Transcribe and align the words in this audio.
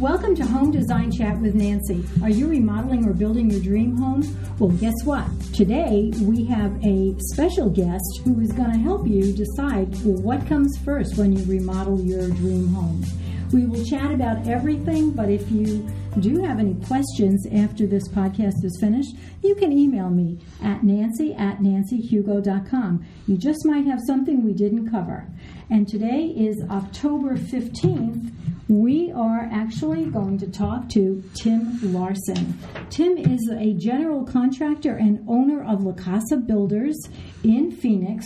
Welcome 0.00 0.34
to 0.34 0.44
Home 0.46 0.72
Design 0.72 1.12
Chat 1.12 1.38
with 1.40 1.54
Nancy. 1.54 2.04
Are 2.20 2.28
you 2.28 2.48
remodeling 2.48 3.06
or 3.06 3.12
building 3.12 3.48
your 3.48 3.60
dream 3.60 3.96
home? 3.96 4.24
Well, 4.58 4.70
guess 4.70 4.94
what? 5.04 5.24
Today 5.54 6.10
we 6.20 6.44
have 6.46 6.84
a 6.84 7.14
special 7.32 7.70
guest 7.70 8.02
who 8.24 8.40
is 8.40 8.50
going 8.50 8.72
to 8.72 8.78
help 8.78 9.06
you 9.06 9.32
decide 9.32 9.94
what 10.02 10.44
comes 10.48 10.76
first 10.78 11.16
when 11.16 11.32
you 11.32 11.44
remodel 11.44 12.00
your 12.00 12.26
dream 12.30 12.66
home. 12.74 13.04
We 13.52 13.66
will 13.66 13.84
chat 13.84 14.10
about 14.10 14.46
everything, 14.48 15.10
but 15.10 15.30
if 15.30 15.50
you 15.50 15.86
do 16.20 16.42
have 16.42 16.58
any 16.58 16.74
questions 16.86 17.46
after 17.52 17.86
this 17.86 18.08
podcast 18.08 18.64
is 18.64 18.78
finished, 18.80 19.14
you 19.42 19.54
can 19.54 19.72
email 19.72 20.10
me 20.10 20.38
at 20.62 20.82
nancy 20.82 21.34
at 21.34 21.58
nancyhugo.com. 21.58 23.04
You 23.26 23.36
just 23.36 23.64
might 23.64 23.86
have 23.86 24.00
something 24.06 24.44
we 24.44 24.52
didn't 24.52 24.90
cover. 24.90 25.28
And 25.70 25.88
today 25.88 26.32
is 26.36 26.64
October 26.70 27.36
15th. 27.36 28.32
We 28.68 29.12
are 29.12 29.48
actually 29.52 30.06
going 30.06 30.38
to 30.38 30.50
talk 30.50 30.88
to 30.90 31.22
Tim 31.34 31.78
Larson. 31.92 32.58
Tim 32.90 33.18
is 33.18 33.50
a 33.52 33.74
general 33.74 34.24
contractor 34.24 34.96
and 34.96 35.24
owner 35.28 35.62
of 35.62 35.84
La 35.84 35.92
Casa 35.92 36.38
Builders 36.38 36.98
in 37.42 37.70
Phoenix, 37.70 38.24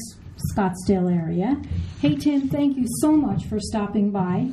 Scottsdale 0.54 1.12
area. 1.12 1.60
Hey, 2.00 2.14
Tim, 2.14 2.48
thank 2.48 2.76
you 2.76 2.86
so 3.00 3.12
much 3.12 3.46
for 3.46 3.58
stopping 3.58 4.10
by. 4.10 4.50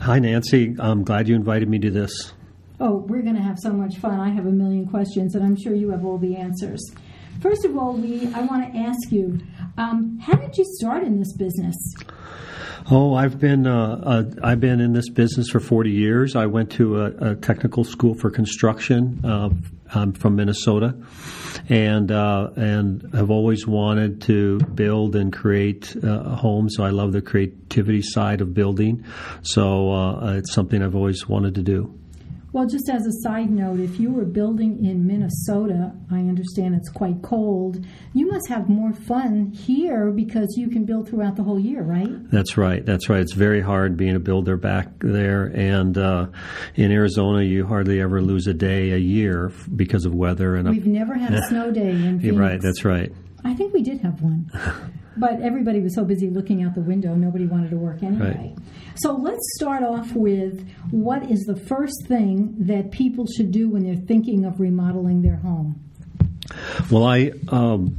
Hi, 0.00 0.18
Nancy. 0.18 0.74
I'm 0.78 1.04
glad 1.04 1.28
you 1.28 1.34
invited 1.34 1.68
me 1.68 1.78
to 1.80 1.90
this. 1.90 2.32
Oh, 2.80 3.04
we're 3.08 3.22
going 3.22 3.36
to 3.36 3.42
have 3.42 3.58
so 3.58 3.72
much 3.72 3.98
fun. 3.98 4.18
I 4.20 4.30
have 4.30 4.46
a 4.46 4.50
million 4.50 4.86
questions, 4.86 5.34
and 5.34 5.44
I'm 5.44 5.56
sure 5.56 5.74
you 5.74 5.90
have 5.90 6.04
all 6.04 6.18
the 6.18 6.36
answers. 6.36 6.82
First 7.40 7.64
of 7.64 7.76
all, 7.76 7.94
we 7.94 8.32
I 8.34 8.42
want 8.42 8.72
to 8.72 8.78
ask 8.78 9.10
you, 9.10 9.40
um, 9.76 10.18
how 10.20 10.34
did 10.34 10.56
you 10.56 10.64
start 10.64 11.04
in 11.04 11.18
this 11.18 11.32
business? 11.36 11.76
Oh, 12.90 13.14
I've 13.14 13.40
been 13.40 13.66
uh, 13.66 14.00
uh, 14.02 14.24
I've 14.42 14.60
been 14.60 14.80
in 14.80 14.92
this 14.92 15.08
business 15.08 15.48
for 15.48 15.60
40 15.60 15.90
years. 15.90 16.36
I 16.36 16.46
went 16.46 16.70
to 16.72 17.00
a, 17.00 17.30
a 17.30 17.34
technical 17.36 17.82
school 17.84 18.14
for 18.14 18.30
construction. 18.30 19.20
Uh, 19.24 19.50
I'm 19.94 20.12
from 20.12 20.36
Minnesota, 20.36 20.96
and 21.68 22.10
uh, 22.10 22.50
and 22.56 23.14
have 23.14 23.30
always 23.30 23.66
wanted 23.66 24.22
to 24.22 24.58
build 24.58 25.16
and 25.16 25.32
create 25.32 25.96
uh, 26.02 26.36
homes. 26.36 26.74
So 26.76 26.84
I 26.84 26.90
love 26.90 27.12
the 27.12 27.22
creativity 27.22 28.02
side 28.02 28.40
of 28.40 28.54
building. 28.54 29.04
So 29.42 29.92
uh, 29.92 30.34
it's 30.38 30.52
something 30.52 30.82
I've 30.82 30.96
always 30.96 31.28
wanted 31.28 31.54
to 31.56 31.62
do. 31.62 31.98
Well, 32.54 32.68
just 32.68 32.88
as 32.88 33.04
a 33.04 33.12
side 33.22 33.50
note, 33.50 33.80
if 33.80 33.98
you 33.98 34.12
were 34.12 34.24
building 34.24 34.86
in 34.86 35.04
Minnesota, 35.04 35.92
I 36.08 36.20
understand 36.20 36.76
it's 36.76 36.88
quite 36.88 37.20
cold. 37.20 37.84
You 38.12 38.28
must 38.28 38.48
have 38.48 38.68
more 38.68 38.92
fun 38.92 39.50
here 39.50 40.12
because 40.12 40.54
you 40.56 40.68
can 40.68 40.84
build 40.84 41.08
throughout 41.08 41.34
the 41.34 41.42
whole 41.42 41.58
year, 41.58 41.82
right? 41.82 42.30
That's 42.30 42.56
right. 42.56 42.86
That's 42.86 43.08
right. 43.08 43.18
It's 43.18 43.32
very 43.32 43.60
hard 43.60 43.96
being 43.96 44.14
a 44.14 44.20
builder 44.20 44.56
back 44.56 44.86
there. 45.00 45.46
And 45.46 45.98
uh, 45.98 46.28
in 46.76 46.92
Arizona, 46.92 47.42
you 47.42 47.66
hardly 47.66 48.00
ever 48.00 48.22
lose 48.22 48.46
a 48.46 48.54
day 48.54 48.92
a 48.92 48.98
year 48.98 49.50
because 49.74 50.04
of 50.04 50.14
weather. 50.14 50.54
And 50.54 50.70
we've 50.70 50.86
never 50.86 51.14
had 51.14 51.34
a 51.34 51.42
snow 51.48 51.72
day 51.72 51.90
in 51.90 52.20
Phoenix. 52.20 52.38
Right. 52.38 52.60
That's 52.60 52.84
right. 52.84 53.12
I 53.44 53.54
think 53.54 53.74
we 53.74 53.82
did 53.82 54.00
have 54.02 54.22
one. 54.22 54.48
but 55.16 55.40
everybody 55.40 55.80
was 55.80 55.94
so 55.94 56.04
busy 56.04 56.30
looking 56.30 56.62
out 56.62 56.74
the 56.74 56.80
window, 56.80 57.14
nobody 57.14 57.46
wanted 57.46 57.70
to 57.70 57.76
work 57.76 58.02
anyway. 58.02 58.54
Right. 58.56 58.64
So 58.96 59.12
let's 59.14 59.42
start 59.56 59.82
off 59.82 60.12
with 60.14 60.68
what 60.90 61.30
is 61.30 61.40
the 61.44 61.56
first 61.56 62.06
thing 62.06 62.54
that 62.60 62.90
people 62.90 63.26
should 63.26 63.50
do 63.50 63.68
when 63.68 63.82
they're 63.82 64.06
thinking 64.06 64.44
of 64.44 64.60
remodeling 64.60 65.22
their 65.22 65.36
home? 65.36 65.80
Well, 66.90 67.04
I 67.04 67.32
um, 67.48 67.96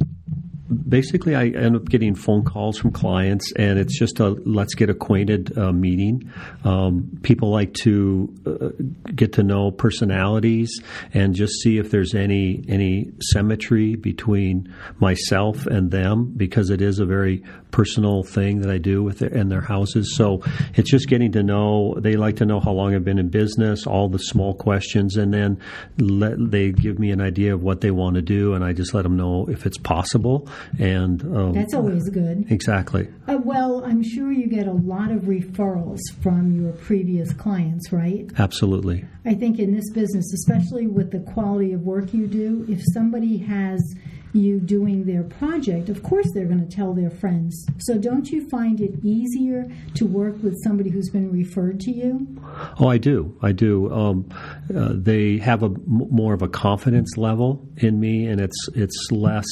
basically 0.68 1.36
I 1.36 1.48
end 1.48 1.76
up 1.76 1.86
getting 1.86 2.16
phone 2.16 2.44
calls 2.44 2.78
from 2.78 2.92
clients, 2.92 3.52
and 3.54 3.78
it's 3.80 3.98
just 3.98 4.20
a 4.20 4.30
let's 4.46 4.76
get 4.76 4.90
acquainted 4.90 5.58
uh, 5.58 5.72
meeting. 5.72 6.32
Um, 6.64 7.20
people 7.24 7.52
like 7.52 7.74
to 7.84 8.34
uh, 8.46 8.70
get 9.14 9.34
to 9.34 9.44
know 9.44 9.72
personalities 9.72 10.82
and 11.14 11.36
just 11.36 11.62
see 11.62 11.78
if 11.78 11.92
there's 11.92 12.16
any 12.16 12.64
any 12.68 13.12
symmetry 13.20 13.96
between 13.96 14.74
myself 15.00 15.66
and 15.68 15.92
them 15.92 16.34
because 16.36 16.70
it 16.70 16.82
is 16.82 17.00
a 17.00 17.06
very 17.06 17.44
personal 17.76 18.24
thing 18.24 18.62
that 18.62 18.72
I 18.72 18.78
do 18.78 19.04
with 19.04 19.20
their, 19.20 19.30
in 19.30 19.50
their 19.50 19.60
houses. 19.60 20.16
So 20.16 20.42
it's 20.76 20.90
just 20.90 21.10
getting 21.10 21.34
to 21.34 21.44
know. 21.44 21.96
They 22.00 22.16
like 22.16 22.38
to 22.38 22.46
know 22.46 22.62
how 22.62 22.72
long 22.72 22.96
I've 22.96 23.04
been 23.04 23.20
in 23.20 23.28
business, 23.28 23.86
all 23.86 24.08
the 24.08 24.18
small 24.18 24.54
questions, 24.54 25.18
and 25.18 25.34
then 25.34 25.60
let, 25.98 26.36
they 26.38 26.72
give 26.72 27.00
me 27.00 27.12
an 27.12 27.20
idea 27.20 27.54
of 27.54 27.62
what 27.62 27.82
they 27.82 27.92
want 27.92 28.16
to 28.16 28.22
do, 28.22 28.54
and 28.54 28.64
I 28.64 28.72
just 28.72 28.94
let 28.94 29.04
them 29.04 29.18
know 29.18 29.48
if 29.50 29.66
it's 29.66 29.78
possible. 29.78 30.48
And 30.80 31.22
um, 31.24 31.54
that's 31.54 31.74
always 31.74 32.10
good. 32.10 32.46
Exactly. 32.52 33.08
Uh, 33.28 33.38
well, 33.44 33.84
I'm 33.86 34.04
sure 34.04 34.32
you 34.32 34.48
get 34.48 34.68
a 34.68 34.74
lot 34.74 35.12
of 35.12 35.22
referrals 35.22 36.00
from 36.22 36.52
your 36.52 36.74
previous 36.74 37.34
clients, 37.34 37.92
right? 37.92 38.30
Absolutely. 38.38 39.06
I 39.26 39.34
think 39.34 39.60
in 39.60 39.74
this 39.74 39.90
business, 39.92 40.32
especially 40.34 40.88
with 40.88 41.12
the 41.12 41.20
quality 41.32 41.74
of 41.74 41.82
work 41.82 42.14
you 42.14 42.28
do, 42.28 42.66
if 42.70 42.82
somebody 42.94 43.38
has 43.38 43.82
you 44.34 44.60
doing 44.60 45.06
their 45.06 45.24
project, 45.24 45.88
of 45.90 46.04
course 46.04 46.30
they're 46.34 46.46
going 46.46 46.68
to 46.68 46.76
tell 46.76 46.94
their 46.94 47.10
friends. 47.10 47.66
So 47.80 47.98
don't 47.98 48.30
you 48.30 48.48
find 48.50 48.82
it 48.82 48.94
easier 49.04 49.72
to 49.96 50.06
work 50.06 50.44
with 50.44 50.56
somebody 50.64 50.90
who's 50.90 51.10
been 51.10 51.32
referred 51.32 51.80
to 51.82 51.92
you? 51.92 52.28
Oh, 52.80 52.88
I 52.88 52.98
do. 52.98 53.38
I 53.42 53.54
do. 53.54 53.92
Um, 53.92 54.30
uh, 54.76 54.90
they 54.94 55.38
have 55.38 55.64
a 55.64 55.68
m- 55.68 55.86
more 55.88 56.34
of 56.34 56.42
a 56.42 56.50
confidence 56.50 57.16
level 57.18 57.65
in 57.78 58.00
me, 58.00 58.28
and 58.28 58.40
it's 58.40 58.70
it's 58.74 59.12
less 59.12 59.46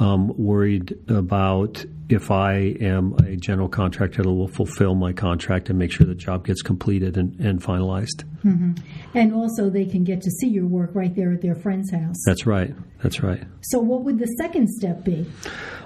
um, 0.00 0.36
worried 0.36 0.96
about 1.08 1.84
if 2.08 2.30
I 2.30 2.74
am 2.80 3.12
a 3.14 3.36
general 3.36 3.68
contractor 3.68 4.22
that 4.22 4.30
will 4.30 4.48
fulfill 4.48 4.94
my 4.94 5.12
contract 5.12 5.68
and 5.68 5.78
make 5.78 5.92
sure 5.92 6.06
the 6.06 6.14
job 6.14 6.46
gets 6.46 6.62
completed 6.62 7.18
and, 7.18 7.38
and 7.38 7.62
finalized. 7.62 8.24
Mm-hmm. 8.44 8.72
And 9.14 9.34
also, 9.34 9.68
they 9.68 9.84
can 9.84 10.04
get 10.04 10.22
to 10.22 10.30
see 10.30 10.48
your 10.48 10.66
work 10.66 10.90
right 10.94 11.14
there 11.14 11.32
at 11.32 11.42
their 11.42 11.54
friend's 11.54 11.90
house. 11.90 12.16
That's 12.24 12.46
right. 12.46 12.74
That's 13.02 13.22
right. 13.22 13.42
So, 13.62 13.78
what 13.78 14.04
would 14.04 14.18
the 14.18 14.26
second 14.40 14.68
step 14.70 15.04
be? 15.04 15.26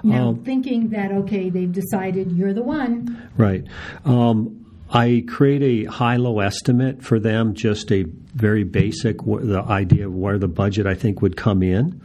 Now, 0.03 0.29
um, 0.29 0.43
thinking 0.43 0.89
that, 0.89 1.11
okay, 1.11 1.49
they've 1.49 1.71
decided 1.71 2.31
you're 2.31 2.53
the 2.53 2.63
one. 2.63 3.29
Right. 3.37 3.65
Um, 4.05 4.62
I 4.93 5.23
create 5.27 5.63
a 5.63 5.91
high 5.91 6.17
low 6.17 6.39
estimate 6.39 7.01
for 7.03 7.19
them, 7.19 7.55
just 7.55 7.91
a 7.91 8.03
very 8.35 8.63
basic, 8.63 9.17
the 9.25 9.63
idea 9.67 10.05
of 10.05 10.13
where 10.13 10.37
the 10.37 10.47
budget 10.47 10.85
I 10.85 10.93
think 10.93 11.21
would 11.21 11.35
come 11.35 11.63
in. 11.63 11.99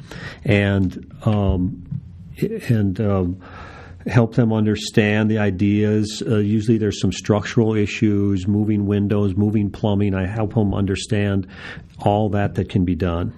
And, 0.44 1.12
um, 1.27 1.84
and, 2.41 2.98
um, 3.00 3.43
help 4.06 4.37
them 4.37 4.54
understand 4.54 5.31
the 5.31 5.37
ideas. 5.38 6.22
Uh, 6.27 6.38
usually 6.38 6.78
there's 6.78 6.98
some 6.98 7.12
structural 7.12 7.75
issues, 7.75 8.48
moving 8.48 8.87
windows, 8.87 9.37
moving 9.37 9.71
plumbing. 9.71 10.15
I 10.15 10.27
help 10.27 10.54
them 10.54 10.72
understand 10.72 11.47
all 11.98 12.31
that 12.31 12.54
that 12.54 12.71
can 12.71 12.87
be 12.87 12.94
done. 12.94 13.34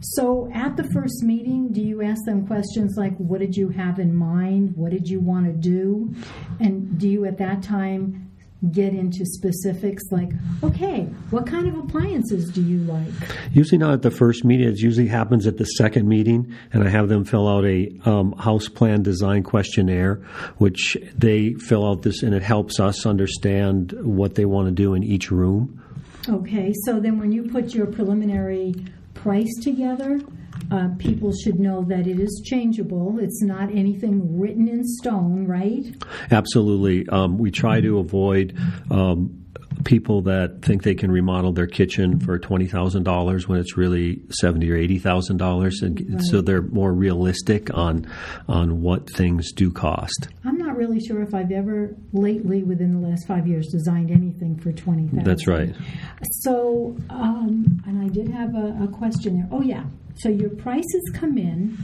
So, 0.00 0.50
at 0.54 0.76
the 0.76 0.84
first 0.92 1.22
meeting, 1.22 1.72
do 1.72 1.80
you 1.82 2.02
ask 2.02 2.24
them 2.24 2.46
questions 2.46 2.94
like, 2.96 3.16
What 3.16 3.40
did 3.40 3.56
you 3.56 3.68
have 3.70 3.98
in 3.98 4.14
mind? 4.14 4.76
What 4.76 4.92
did 4.92 5.08
you 5.08 5.20
want 5.20 5.46
to 5.46 5.52
do? 5.52 6.14
And 6.60 6.98
do 6.98 7.08
you 7.08 7.24
at 7.24 7.38
that 7.38 7.62
time 7.62 8.30
get 8.72 8.94
into 8.94 9.24
specifics 9.24 10.02
like, 10.10 10.30
okay, 10.62 11.02
what 11.30 11.46
kind 11.46 11.68
of 11.68 11.76
appliances 11.76 12.50
do 12.50 12.62
you 12.62 12.78
like? 12.80 13.08
Usually 13.52 13.78
not 13.78 13.92
at 13.92 14.02
the 14.02 14.10
first 14.10 14.44
meeting. 14.44 14.68
It 14.68 14.78
usually 14.78 15.08
happens 15.08 15.46
at 15.46 15.58
the 15.58 15.64
second 15.64 16.08
meeting, 16.08 16.54
and 16.72 16.84
I 16.84 16.88
have 16.88 17.08
them 17.08 17.24
fill 17.24 17.48
out 17.48 17.64
a 17.64 17.90
um, 18.04 18.32
house 18.32 18.68
plan 18.68 19.02
design 19.02 19.42
questionnaire, 19.42 20.16
which 20.58 20.96
they 21.14 21.54
fill 21.54 21.86
out 21.86 22.02
this, 22.02 22.22
and 22.22 22.34
it 22.34 22.42
helps 22.42 22.80
us 22.80 23.06
understand 23.06 23.92
what 24.02 24.34
they 24.34 24.44
want 24.44 24.68
to 24.68 24.72
do 24.72 24.94
in 24.94 25.02
each 25.02 25.30
room. 25.30 25.82
Okay, 26.28 26.72
so 26.86 27.00
then 27.00 27.18
when 27.18 27.32
you 27.32 27.50
put 27.50 27.74
your 27.74 27.86
preliminary 27.86 28.74
price 29.12 29.52
together, 29.62 30.20
uh, 30.70 30.88
people 30.98 31.32
should 31.32 31.58
know 31.58 31.84
that 31.84 32.06
it 32.06 32.18
is 32.18 32.42
changeable. 32.44 33.18
It's 33.18 33.42
not 33.42 33.70
anything 33.70 34.38
written 34.38 34.68
in 34.68 34.84
stone, 34.84 35.46
right? 35.46 35.84
Absolutely. 36.30 37.08
Um, 37.08 37.38
we 37.38 37.50
try 37.50 37.80
to 37.80 37.98
avoid. 37.98 38.56
Um, 38.90 39.44
people 39.84 40.22
that 40.22 40.62
think 40.62 40.82
they 40.82 40.94
can 40.94 41.10
remodel 41.10 41.52
their 41.52 41.66
kitchen 41.66 42.18
for 42.20 42.38
twenty 42.38 42.66
thousand 42.66 43.02
dollars 43.02 43.48
when 43.48 43.58
it's 43.58 43.76
really 43.76 44.22
seventy 44.30 44.70
or 44.70 44.76
eighty 44.76 44.98
thousand 44.98 45.38
dollars, 45.38 45.80
and 45.82 46.00
right. 46.14 46.22
so 46.22 46.40
they're 46.40 46.62
more 46.62 46.92
realistic 46.92 47.72
on 47.76 48.06
on 48.48 48.82
what 48.82 49.10
things 49.10 49.52
do 49.52 49.70
cost. 49.70 50.28
I'm 50.44 50.58
not 50.58 50.76
really 50.76 51.00
sure 51.00 51.22
if 51.22 51.34
I've 51.34 51.52
ever 51.52 51.94
lately, 52.12 52.62
within 52.62 53.00
the 53.00 53.06
last 53.06 53.26
five 53.26 53.46
years, 53.46 53.68
designed 53.68 54.10
anything 54.10 54.58
for 54.58 54.72
twenty 54.72 55.08
thousand. 55.08 55.24
That's 55.24 55.46
right. 55.46 55.74
So, 56.42 56.96
um, 57.10 57.82
and 57.86 58.02
I 58.02 58.08
did 58.08 58.28
have 58.28 58.54
a, 58.54 58.84
a 58.84 58.88
question 58.88 59.36
there. 59.36 59.48
Oh 59.50 59.62
yeah, 59.62 59.84
so 60.16 60.28
your 60.28 60.50
prices 60.50 61.10
come 61.14 61.38
in, 61.38 61.78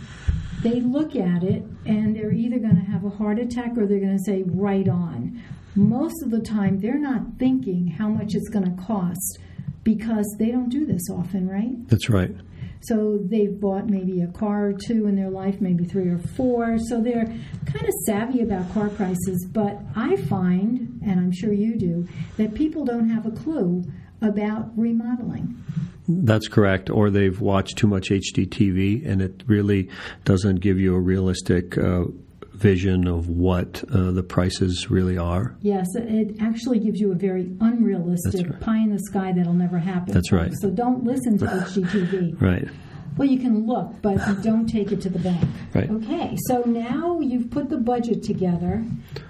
they 0.63 0.81
look 0.81 1.17
at 1.17 1.43
it, 1.43 1.63
and 1.87 2.15
they're 2.15 2.33
either 2.33 2.59
going 2.59 2.77
to 2.77 2.91
have 2.91 3.05
a 3.05 3.11
heart 3.11 3.39
attack 3.39 3.73
or 3.77 3.87
they're 3.87 4.01
going 4.01 4.17
to 4.17 4.25
say, 4.25 4.45
right 4.47 4.89
on. 4.89 5.43
Most 5.75 6.23
of 6.23 6.31
the 6.31 6.41
time, 6.41 6.81
they're 6.81 6.99
not 6.99 7.23
thinking 7.39 7.87
how 7.87 8.09
much 8.09 8.35
it's 8.35 8.49
going 8.49 8.65
to 8.65 8.83
cost 8.83 9.39
because 9.85 10.27
they 10.39 10.51
don't 10.51 10.69
do 10.69 10.85
this 10.85 11.03
often, 11.11 11.49
right? 11.49 11.89
That's 11.89 12.11
right. 12.11 12.35
So 12.83 13.19
they've 13.23 13.59
bought 13.61 13.89
maybe 13.89 14.23
a 14.23 14.27
car 14.29 14.69
or 14.69 14.73
two 14.73 15.07
in 15.07 15.15
their 15.15 15.31
life, 15.31 15.61
maybe 15.61 15.85
three 15.85 16.09
or 16.09 16.19
four. 16.19 16.79
So 16.79 17.01
they're 17.01 17.27
kind 17.27 17.87
of 17.87 17.95
savvy 18.07 18.41
about 18.41 18.73
car 18.73 18.89
prices. 18.89 19.47
But 19.51 19.79
I 19.95 20.17
find, 20.17 21.01
and 21.05 21.21
I'm 21.21 21.33
sure 21.33 21.53
you 21.53 21.77
do, 21.77 22.09
that 22.37 22.55
people 22.55 22.85
don't 22.85 23.11
have 23.11 23.27
a 23.27 23.31
clue 23.31 23.85
about 24.23 24.71
remodeling. 24.77 25.63
That's 26.09 26.49
correct. 26.49 26.91
Or 26.91 27.11
they've 27.11 27.41
watched 27.41 27.79
too 27.79 27.87
much 27.87 28.11
HGTV, 28.11 29.07
and 29.07 29.23
it 29.23 29.43
really 29.47 29.89
doesn't 30.25 30.57
give 30.57 30.79
you 30.79 30.95
a 30.95 31.01
realistic 31.01 31.79
uh, 31.79 32.05
vision 32.53 33.07
of 33.07 33.29
what 33.29 33.83
uh, 33.93 34.11
the 34.11 34.23
prices 34.23 34.91
really 34.91 35.17
are. 35.17 35.57
Yes, 35.63 35.87
it 35.95 36.37
actually 36.41 36.79
gives 36.79 37.01
you 37.01 37.11
a 37.13 37.15
very 37.15 37.51
unrealistic 37.61 38.49
right. 38.49 38.61
pie 38.61 38.79
in 38.79 38.93
the 38.93 38.99
sky 38.99 39.33
that'll 39.35 39.55
never 39.55 39.79
happen. 39.79 40.13
That's 40.13 40.31
right. 40.31 40.53
So 40.61 40.71
don't 40.71 41.05
listen 41.05 41.39
to 41.39 41.47
HGTV. 41.47 42.41
Right. 42.41 42.69
Well, 43.17 43.29
you 43.29 43.39
can 43.39 43.67
look, 43.67 44.01
but 44.03 44.17
don't 44.43 44.67
take 44.67 44.93
it 44.93 45.01
to 45.03 45.11
the 45.11 45.19
bank. 45.19 45.45
Right. 45.75 45.91
Okay, 45.91 46.37
so 46.47 46.63
now 46.63 47.21
you've 47.21 47.51
put 47.51 47.69
the 47.69 47.77
budget 47.77 48.23
together, 48.23 48.85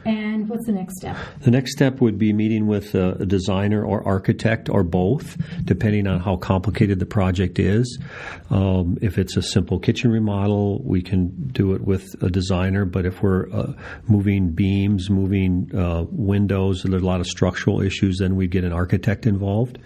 and 0.04 0.48
what's 0.48 0.66
the 0.66 0.72
next 0.72 0.96
step? 0.96 1.16
The 1.40 1.50
next 1.50 1.72
step 1.72 2.00
would 2.00 2.18
be 2.18 2.32
meeting 2.32 2.66
with 2.66 2.94
a, 2.94 3.12
a 3.14 3.26
designer 3.26 3.84
or 3.84 4.06
architect 4.06 4.68
or 4.68 4.84
both, 4.84 5.36
depending 5.64 6.06
on 6.06 6.20
how 6.20 6.36
complicated 6.36 6.98
the 6.98 7.06
project 7.06 7.58
is. 7.58 7.98
Um, 8.50 8.98
if 9.00 9.18
it's 9.18 9.36
a 9.36 9.42
simple 9.42 9.78
kitchen 9.78 10.10
remodel, 10.10 10.82
we 10.84 11.02
can 11.02 11.28
do 11.48 11.74
it 11.74 11.82
with 11.82 12.14
a 12.22 12.30
designer, 12.30 12.84
but 12.84 13.06
if 13.06 13.22
we're 13.22 13.50
uh, 13.50 13.72
moving 14.08 14.50
beams, 14.50 15.10
moving 15.10 15.70
uh, 15.74 16.04
windows, 16.10 16.82
there's 16.82 17.02
a 17.02 17.06
lot 17.06 17.20
of 17.20 17.26
structural 17.26 17.80
issues, 17.80 18.18
then 18.18 18.36
we'd 18.36 18.50
get 18.50 18.64
an 18.64 18.72
architect 18.72 19.26
involved. 19.26 19.78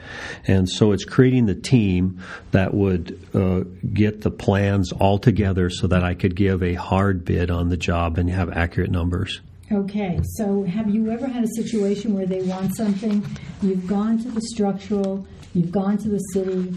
And 0.46 0.68
so 0.68 0.92
it's 0.92 1.04
creating 1.04 1.46
the 1.46 1.54
team 1.54 2.20
that 2.50 2.74
would 2.74 3.18
uh, 3.34 3.64
get 3.92 4.22
the 4.22 4.30
plans 4.30 4.92
all 4.92 5.18
together 5.18 5.70
so 5.70 5.86
that 5.86 6.02
I 6.02 6.14
could 6.14 6.36
give 6.36 6.62
a 6.62 6.74
hard 6.74 7.24
bid 7.24 7.50
on 7.50 7.68
the 7.68 7.76
job 7.76 8.18
and 8.18 8.30
have 8.30 8.50
accurate 8.52 8.90
numbers. 8.90 9.40
Okay, 9.72 10.20
so 10.36 10.62
have 10.64 10.90
you 10.90 11.10
ever 11.10 11.26
had 11.26 11.42
a 11.42 11.48
situation 11.56 12.14
where 12.14 12.26
they 12.26 12.42
want 12.42 12.76
something, 12.76 13.24
you've 13.62 13.86
gone 13.86 14.18
to 14.18 14.28
the 14.28 14.40
structural, 14.42 15.26
you've 15.54 15.72
gone 15.72 15.96
to 15.98 16.08
the 16.08 16.18
city, 16.18 16.74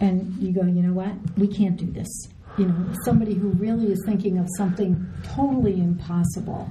and 0.00 0.36
you 0.40 0.52
go, 0.52 0.62
you 0.62 0.82
know 0.82 0.92
what, 0.92 1.12
we 1.36 1.46
can't 1.46 1.76
do 1.76 1.86
this? 1.86 2.08
You 2.56 2.66
know, 2.66 2.92
somebody 3.04 3.34
who 3.34 3.50
really 3.50 3.92
is 3.92 4.02
thinking 4.04 4.38
of 4.38 4.48
something 4.56 5.06
totally 5.22 5.80
impossible. 5.80 6.68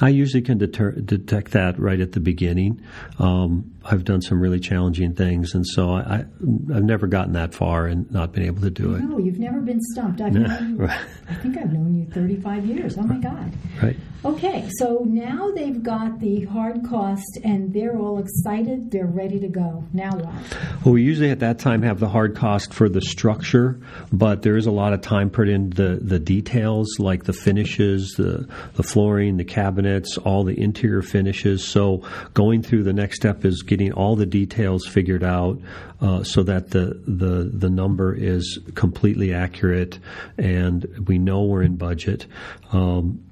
I 0.00 0.08
usually 0.08 0.42
can 0.42 0.58
deter, 0.58 0.92
detect 0.92 1.52
that 1.52 1.78
right 1.78 2.00
at 2.00 2.12
the 2.12 2.20
beginning. 2.20 2.80
Um, 3.18 3.72
I've 3.90 4.04
done 4.04 4.22
some 4.22 4.40
really 4.40 4.60
challenging 4.60 5.14
things, 5.14 5.54
and 5.54 5.66
so 5.66 5.90
I, 5.90 6.24
have 6.72 6.84
never 6.84 7.08
gotten 7.08 7.32
that 7.32 7.54
far 7.54 7.86
and 7.86 8.10
not 8.10 8.32
been 8.32 8.44
able 8.44 8.62
to 8.62 8.70
do 8.70 8.94
it. 8.94 9.00
No, 9.00 9.18
you've 9.18 9.40
never 9.40 9.60
been 9.60 9.80
stumped. 9.92 10.20
I've 10.20 10.32
known 10.32 10.76
you, 10.78 10.86
I 10.86 11.34
think 11.34 11.58
I've 11.58 11.72
known 11.72 11.94
you 11.94 12.06
35 12.12 12.66
years. 12.66 12.96
Oh 12.96 13.02
my 13.02 13.18
God. 13.18 13.52
Right. 13.82 13.96
Okay, 14.22 14.68
so 14.72 15.06
now 15.08 15.50
they've 15.50 15.82
got 15.82 16.20
the 16.20 16.44
hard 16.44 16.84
cost 16.86 17.38
and 17.42 17.72
they're 17.72 17.96
all 17.96 18.18
excited. 18.18 18.90
They're 18.90 19.06
ready 19.06 19.40
to 19.40 19.48
go. 19.48 19.82
Now 19.94 20.10
what? 20.10 20.58
Well, 20.84 20.92
we 20.92 21.02
usually 21.02 21.30
at 21.30 21.38
that 21.38 21.58
time 21.58 21.80
have 21.82 22.00
the 22.00 22.08
hard 22.08 22.36
cost 22.36 22.74
for 22.74 22.90
the 22.90 23.00
structure, 23.00 23.80
but 24.12 24.42
there 24.42 24.58
is 24.58 24.66
a 24.66 24.70
lot 24.70 24.92
of 24.92 25.00
time 25.00 25.30
put 25.30 25.48
in 25.48 25.70
the, 25.70 25.98
the 26.02 26.18
details 26.18 26.98
like 26.98 27.24
the 27.24 27.32
finishes, 27.32 28.10
the, 28.18 28.46
the 28.74 28.82
flooring, 28.82 29.38
the 29.38 29.44
cabinets, 29.44 30.18
all 30.18 30.44
the 30.44 30.60
interior 30.60 31.00
finishes. 31.00 31.64
So 31.64 32.06
going 32.34 32.62
through 32.62 32.82
the 32.82 32.92
next 32.92 33.16
step 33.16 33.46
is 33.46 33.62
getting 33.62 33.79
all 33.88 34.16
the 34.16 34.26
details 34.26 34.86
figured 34.86 35.24
out 35.24 35.60
uh, 36.00 36.22
so 36.22 36.42
that 36.42 36.70
the, 36.70 37.00
the, 37.06 37.50
the 37.52 37.70
number 37.70 38.14
is 38.14 38.58
completely 38.74 39.32
accurate 39.32 39.98
and 40.36 40.84
we 41.06 41.18
know 41.18 41.42
we're 41.42 41.62
in 41.62 41.76
budget. 41.76 42.26
Um, 42.72 43.22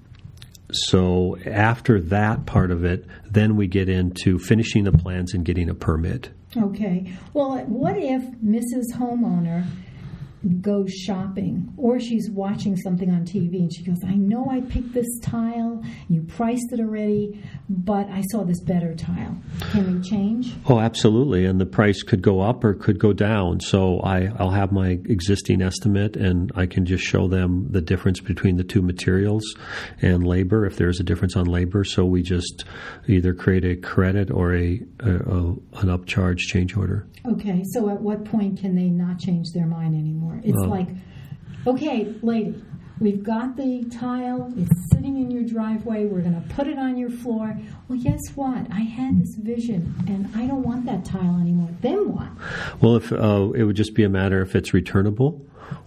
so 0.70 1.36
after 1.46 2.00
that 2.00 2.46
part 2.46 2.70
of 2.70 2.84
it, 2.84 3.06
then 3.30 3.56
we 3.56 3.66
get 3.66 3.88
into 3.88 4.38
finishing 4.38 4.84
the 4.84 4.92
plans 4.92 5.34
and 5.34 5.44
getting 5.44 5.68
a 5.68 5.74
permit. 5.74 6.30
Okay. 6.56 7.12
Well, 7.32 7.58
what 7.64 7.96
if 7.98 8.22
Mrs. 8.42 8.94
Homeowner 8.96 9.66
goes 10.60 10.92
shopping 10.92 11.72
or 11.76 12.00
she's 12.00 12.30
watching 12.30 12.76
something 12.76 13.10
on 13.10 13.24
TV 13.24 13.60
and 13.60 13.72
she 13.72 13.82
goes, 13.84 13.98
I 14.06 14.14
know 14.14 14.48
I 14.50 14.60
picked 14.60 14.92
this 14.92 15.18
tile, 15.22 15.82
you 16.08 16.22
priced 16.22 16.72
it 16.72 16.80
already, 16.80 17.42
but 17.68 18.08
I 18.08 18.22
saw 18.30 18.44
this 18.44 18.60
better 18.62 18.94
tile. 18.94 19.36
Can 19.70 20.00
we 20.00 20.08
change? 20.08 20.54
Oh, 20.66 20.78
absolutely. 20.78 21.44
And 21.44 21.60
the 21.60 21.66
price 21.66 22.02
could 22.02 22.22
go 22.22 22.40
up 22.40 22.64
or 22.64 22.74
could 22.74 22.98
go 22.98 23.12
down. 23.12 23.60
So 23.60 24.00
I, 24.00 24.30
I'll 24.38 24.50
have 24.50 24.72
my 24.72 24.98
existing 25.04 25.62
estimate 25.62 26.16
and 26.16 26.50
I 26.54 26.66
can 26.66 26.86
just 26.86 27.04
show 27.04 27.28
them 27.28 27.66
the 27.70 27.80
difference 27.80 28.20
between 28.20 28.56
the 28.56 28.64
two 28.64 28.82
materials 28.82 29.44
and 30.00 30.26
labor 30.26 30.66
if 30.66 30.76
there's 30.76 31.00
a 31.00 31.04
difference 31.04 31.36
on 31.36 31.46
labor. 31.46 31.84
So 31.84 32.04
we 32.04 32.22
just 32.22 32.64
either 33.06 33.34
create 33.34 33.64
a 33.64 33.76
credit 33.76 34.30
or 34.30 34.54
a, 34.54 34.80
a, 35.00 35.10
a 35.10 35.54
an 35.78 35.88
upcharge 35.88 36.38
change 36.38 36.76
order. 36.76 37.06
Okay, 37.26 37.62
so 37.72 37.90
at 37.90 38.00
what 38.00 38.24
point 38.24 38.60
can 38.60 38.74
they 38.74 38.88
not 38.88 39.18
change 39.18 39.48
their 39.52 39.66
mind 39.66 39.94
anymore? 39.94 40.37
It's 40.44 40.58
like, 40.66 40.88
okay, 41.66 42.14
lady, 42.22 42.62
we've 43.00 43.22
got 43.22 43.56
the 43.56 43.84
tile, 43.90 44.52
it's 44.56 44.90
sitting 44.92 45.16
in 45.18 45.30
your 45.30 45.44
driveway, 45.44 46.06
we're 46.06 46.20
going 46.20 46.40
to 46.40 46.54
put 46.54 46.66
it 46.66 46.78
on 46.78 46.96
your 46.96 47.10
floor. 47.10 47.56
Well, 47.88 47.98
guess 47.98 48.20
what? 48.34 48.66
I 48.72 48.80
had 48.80 49.20
this 49.20 49.34
vision 49.36 49.94
and 50.08 50.30
I 50.34 50.46
don't 50.46 50.62
want 50.62 50.86
that 50.86 51.04
tile 51.04 51.38
anymore. 51.40 51.70
Then 51.80 52.12
what? 52.12 52.28
Well, 52.80 52.96
if 52.96 53.12
uh, 53.12 53.50
it 53.54 53.64
would 53.64 53.76
just 53.76 53.94
be 53.94 54.04
a 54.04 54.08
matter 54.08 54.42
if 54.42 54.54
it's 54.54 54.74
returnable 54.74 55.44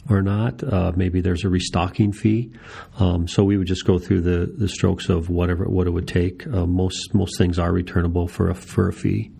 or 0.09 0.21
not. 0.21 0.63
Uh, 0.63 0.91
maybe 0.95 1.21
there's 1.21 1.43
a 1.43 1.49
restocking 1.49 2.11
fee. 2.11 2.51
Um, 2.99 3.27
so 3.27 3.43
we 3.43 3.57
would 3.57 3.67
just 3.67 3.85
go 3.85 3.99
through 3.99 4.21
the, 4.21 4.53
the 4.57 4.67
strokes 4.67 5.09
of 5.09 5.29
whatever 5.29 5.65
what 5.65 5.87
it 5.87 5.91
would 5.91 6.07
take. 6.07 6.45
Uh, 6.47 6.65
most 6.65 7.13
most 7.13 7.37
things 7.37 7.59
are 7.59 7.71
returnable 7.71 8.27
for 8.27 8.49
a 8.49 8.55
for 8.55 8.87
a 8.87 8.93
fee. 8.93 9.31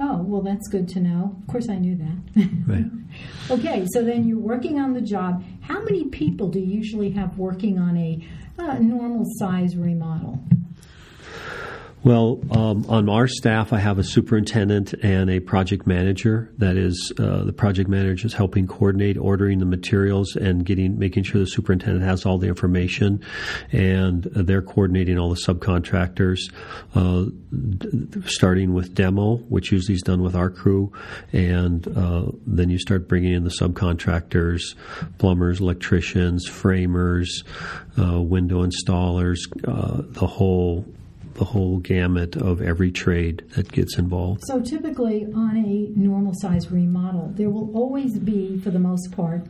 Oh, 0.00 0.22
well, 0.22 0.42
that's 0.42 0.68
good 0.68 0.88
to 0.88 1.00
know. 1.00 1.36
Of 1.40 1.46
course, 1.46 1.68
I 1.68 1.76
knew 1.76 1.96
that. 1.96 2.48
Right. 2.66 2.86
okay, 3.50 3.86
so 3.92 4.02
then 4.02 4.26
you're 4.26 4.38
working 4.38 4.80
on 4.80 4.94
the 4.94 5.00
job. 5.00 5.44
How 5.60 5.80
many 5.82 6.04
people 6.04 6.48
do 6.48 6.58
you 6.58 6.66
usually 6.66 7.10
have 7.10 7.38
working 7.38 7.78
on 7.78 7.96
a 7.96 8.26
uh, 8.58 8.78
normal 8.78 9.24
size 9.36 9.76
remodel? 9.76 10.42
Well, 12.04 12.38
um, 12.50 12.84
on 12.90 13.08
our 13.08 13.26
staff, 13.26 13.72
I 13.72 13.78
have 13.78 13.98
a 13.98 14.04
superintendent 14.04 14.92
and 15.02 15.30
a 15.30 15.40
project 15.40 15.86
manager. 15.86 16.52
That 16.58 16.76
is, 16.76 17.10
uh, 17.18 17.44
the 17.44 17.52
project 17.54 17.88
manager 17.88 18.26
is 18.26 18.34
helping 18.34 18.66
coordinate 18.66 19.16
ordering 19.16 19.58
the 19.58 19.64
materials 19.64 20.36
and 20.36 20.66
getting, 20.66 20.98
making 20.98 21.22
sure 21.22 21.40
the 21.40 21.46
superintendent 21.46 22.04
has 22.04 22.26
all 22.26 22.36
the 22.36 22.46
information, 22.46 23.22
and 23.72 24.24
they're 24.24 24.60
coordinating 24.60 25.18
all 25.18 25.30
the 25.30 25.40
subcontractors, 25.46 26.40
uh, 26.94 27.24
starting 28.26 28.74
with 28.74 28.94
demo, 28.94 29.36
which 29.48 29.72
usually 29.72 29.94
is 29.94 30.02
done 30.02 30.20
with 30.20 30.36
our 30.36 30.50
crew, 30.50 30.92
and 31.32 31.88
uh, 31.96 32.26
then 32.46 32.68
you 32.68 32.78
start 32.78 33.08
bringing 33.08 33.32
in 33.32 33.44
the 33.44 33.56
subcontractors, 33.58 34.60
plumbers, 35.16 35.58
electricians, 35.58 36.46
framers, 36.46 37.44
uh, 37.98 38.20
window 38.20 38.62
installers, 38.62 39.38
uh, 39.66 40.02
the 40.12 40.26
whole 40.26 40.84
the 41.34 41.44
whole 41.44 41.78
gamut 41.78 42.36
of 42.36 42.60
every 42.62 42.90
trade 42.90 43.44
that 43.56 43.70
gets 43.72 43.98
involved. 43.98 44.42
So 44.46 44.60
typically 44.60 45.26
on 45.34 45.56
a 45.56 45.98
normal 45.98 46.32
size 46.36 46.70
remodel, 46.70 47.32
there 47.34 47.50
will 47.50 47.74
always 47.74 48.18
be, 48.18 48.58
for 48.60 48.70
the 48.70 48.78
most 48.78 49.12
part, 49.12 49.46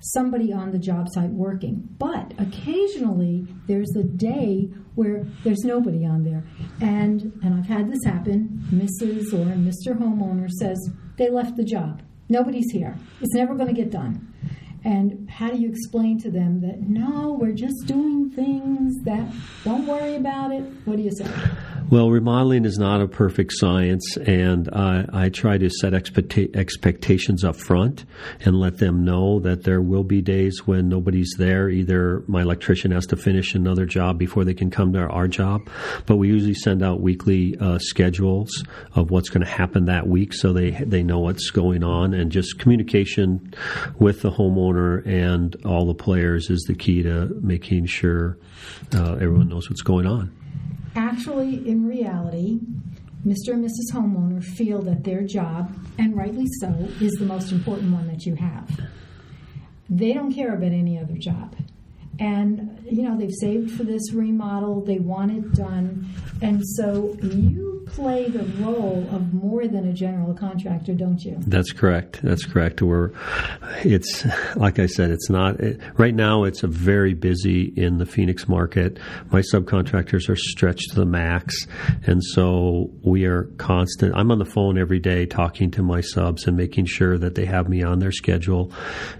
somebody 0.00 0.52
on 0.52 0.70
the 0.70 0.78
job 0.78 1.08
site 1.10 1.30
working. 1.30 1.88
But 1.98 2.32
occasionally 2.38 3.46
there's 3.66 3.94
a 3.96 4.02
day 4.02 4.68
where 4.94 5.26
there's 5.42 5.64
nobody 5.64 6.04
on 6.06 6.24
there. 6.24 6.44
And 6.80 7.40
and 7.42 7.54
I've 7.54 7.66
had 7.66 7.90
this 7.90 8.04
happen. 8.04 8.62
Mrs. 8.70 9.32
or 9.32 9.46
Mr. 9.56 9.98
homeowner 9.98 10.48
says 10.50 10.78
they 11.16 11.30
left 11.30 11.56
the 11.56 11.64
job. 11.64 12.02
Nobody's 12.28 12.70
here. 12.72 12.96
It's 13.20 13.34
never 13.34 13.54
going 13.54 13.68
to 13.68 13.74
get 13.74 13.90
done. 13.90 14.32
And 14.84 15.30
how 15.30 15.50
do 15.50 15.56
you 15.56 15.68
explain 15.68 16.20
to 16.20 16.30
them 16.30 16.60
that 16.60 16.82
no, 16.82 17.38
we're 17.40 17.52
just 17.52 17.86
doing 17.86 18.30
things 18.30 19.02
that 19.04 19.32
don't 19.64 19.86
worry 19.86 20.16
about 20.16 20.52
it? 20.52 20.62
What 20.84 20.96
do 20.96 21.02
you 21.02 21.10
say? 21.10 21.26
Well, 21.90 22.10
remodeling 22.10 22.64
is 22.64 22.78
not 22.78 23.02
a 23.02 23.06
perfect 23.06 23.52
science, 23.52 24.16
and 24.16 24.68
I, 24.72 25.28
try 25.28 25.58
to 25.58 25.68
set 25.68 25.92
expecta- 25.92 26.56
expectations 26.56 27.44
up 27.44 27.56
front 27.56 28.04
and 28.40 28.58
let 28.58 28.78
them 28.78 29.04
know 29.04 29.38
that 29.40 29.64
there 29.64 29.82
will 29.82 30.02
be 30.02 30.22
days 30.22 30.66
when 30.66 30.88
nobody's 30.88 31.34
there. 31.36 31.68
Either 31.68 32.24
my 32.26 32.40
electrician 32.40 32.90
has 32.90 33.06
to 33.08 33.16
finish 33.16 33.54
another 33.54 33.84
job 33.84 34.18
before 34.18 34.44
they 34.44 34.54
can 34.54 34.70
come 34.70 34.94
to 34.94 35.00
our 35.00 35.28
job, 35.28 35.68
but 36.06 36.16
we 36.16 36.28
usually 36.28 36.54
send 36.54 36.82
out 36.82 37.00
weekly 37.00 37.56
uh, 37.60 37.78
schedules 37.78 38.64
of 38.94 39.10
what's 39.10 39.28
going 39.28 39.44
to 39.44 39.52
happen 39.52 39.84
that 39.84 40.08
week, 40.08 40.32
so 40.32 40.52
they 40.52 40.70
they 40.70 41.02
know 41.02 41.20
what's 41.20 41.50
going 41.50 41.84
on, 41.84 42.14
and 42.14 42.32
just 42.32 42.58
communication 42.58 43.52
with 43.98 44.22
the 44.22 44.30
homeowner 44.30 45.06
and 45.06 45.54
all 45.66 45.86
the 45.86 45.94
players 45.94 46.48
is 46.48 46.62
the 46.62 46.74
key 46.74 47.02
to 47.02 47.26
making 47.42 47.84
sure 47.86 48.38
uh, 48.94 49.12
everyone 49.14 49.48
knows 49.48 49.68
what's 49.68 49.82
going 49.82 50.06
on. 50.06 50.43
Actually, 50.96 51.68
in 51.68 51.86
reality, 51.86 52.60
Mr. 53.26 53.52
and 53.52 53.64
Mrs. 53.64 53.92
Homeowner 53.92 54.44
feel 54.44 54.82
that 54.82 55.02
their 55.02 55.22
job, 55.22 55.74
and 55.98 56.16
rightly 56.16 56.46
so, 56.60 56.68
is 57.00 57.12
the 57.14 57.24
most 57.24 57.52
important 57.52 57.92
one 57.92 58.06
that 58.06 58.26
you 58.26 58.34
have. 58.36 58.68
They 59.88 60.12
don't 60.12 60.32
care 60.32 60.54
about 60.54 60.72
any 60.72 60.98
other 60.98 61.16
job. 61.16 61.56
And, 62.20 62.86
you 62.88 63.02
know, 63.02 63.18
they've 63.18 63.34
saved 63.40 63.72
for 63.72 63.82
this 63.82 64.12
remodel, 64.12 64.84
they 64.84 64.98
want 64.98 65.32
it 65.32 65.52
done. 65.52 66.08
And 66.42 66.62
so 66.76 67.16
you 67.22 67.73
play 67.86 68.28
the 68.28 68.44
role 68.62 69.06
of 69.12 69.32
more 69.32 69.66
than 69.66 69.88
a 69.88 69.92
general 69.92 70.34
contractor, 70.34 70.94
don't 70.94 71.24
you? 71.24 71.36
That's 71.46 71.72
correct. 71.72 72.20
That's 72.22 72.44
correct. 72.44 72.82
We're, 72.82 73.10
it's 73.84 74.26
like 74.56 74.78
I 74.78 74.86
said, 74.86 75.10
it's 75.10 75.30
not 75.30 75.60
it, 75.60 75.80
right 75.96 76.14
now. 76.14 76.44
It's 76.44 76.62
a 76.62 76.68
very 76.68 77.14
busy 77.14 77.72
in 77.76 77.98
the 77.98 78.06
Phoenix 78.06 78.48
market. 78.48 78.98
My 79.30 79.40
subcontractors 79.40 80.28
are 80.28 80.36
stretched 80.36 80.90
to 80.90 80.96
the 80.96 81.06
max, 81.06 81.66
and 82.06 82.22
so 82.22 82.90
we 83.02 83.24
are 83.24 83.44
constant. 83.58 84.14
I'm 84.16 84.30
on 84.30 84.38
the 84.38 84.44
phone 84.44 84.78
every 84.78 85.00
day 85.00 85.26
talking 85.26 85.70
to 85.72 85.82
my 85.82 86.00
subs 86.00 86.46
and 86.46 86.56
making 86.56 86.86
sure 86.86 87.18
that 87.18 87.34
they 87.34 87.44
have 87.44 87.68
me 87.68 87.82
on 87.82 87.98
their 87.98 88.12
schedule, 88.12 88.72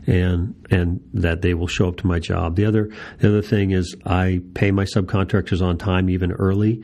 and 0.07 0.55
and 0.71 1.01
that 1.13 1.43
they 1.43 1.55
will 1.55 1.67
show 1.67 1.89
up 1.89 1.97
to 1.99 2.07
my 2.07 2.19
job. 2.19 2.57
The 2.57 2.65
other 2.65 2.91
the 3.19 3.29
other 3.29 3.43
thing 3.43 3.73
is 3.73 3.97
I 4.05 4.41
pay 4.55 4.71
my 4.71 4.85
subcontractors 4.85 5.63
on 5.63 5.79
time, 5.79 6.11
even 6.11 6.33
early, 6.33 6.83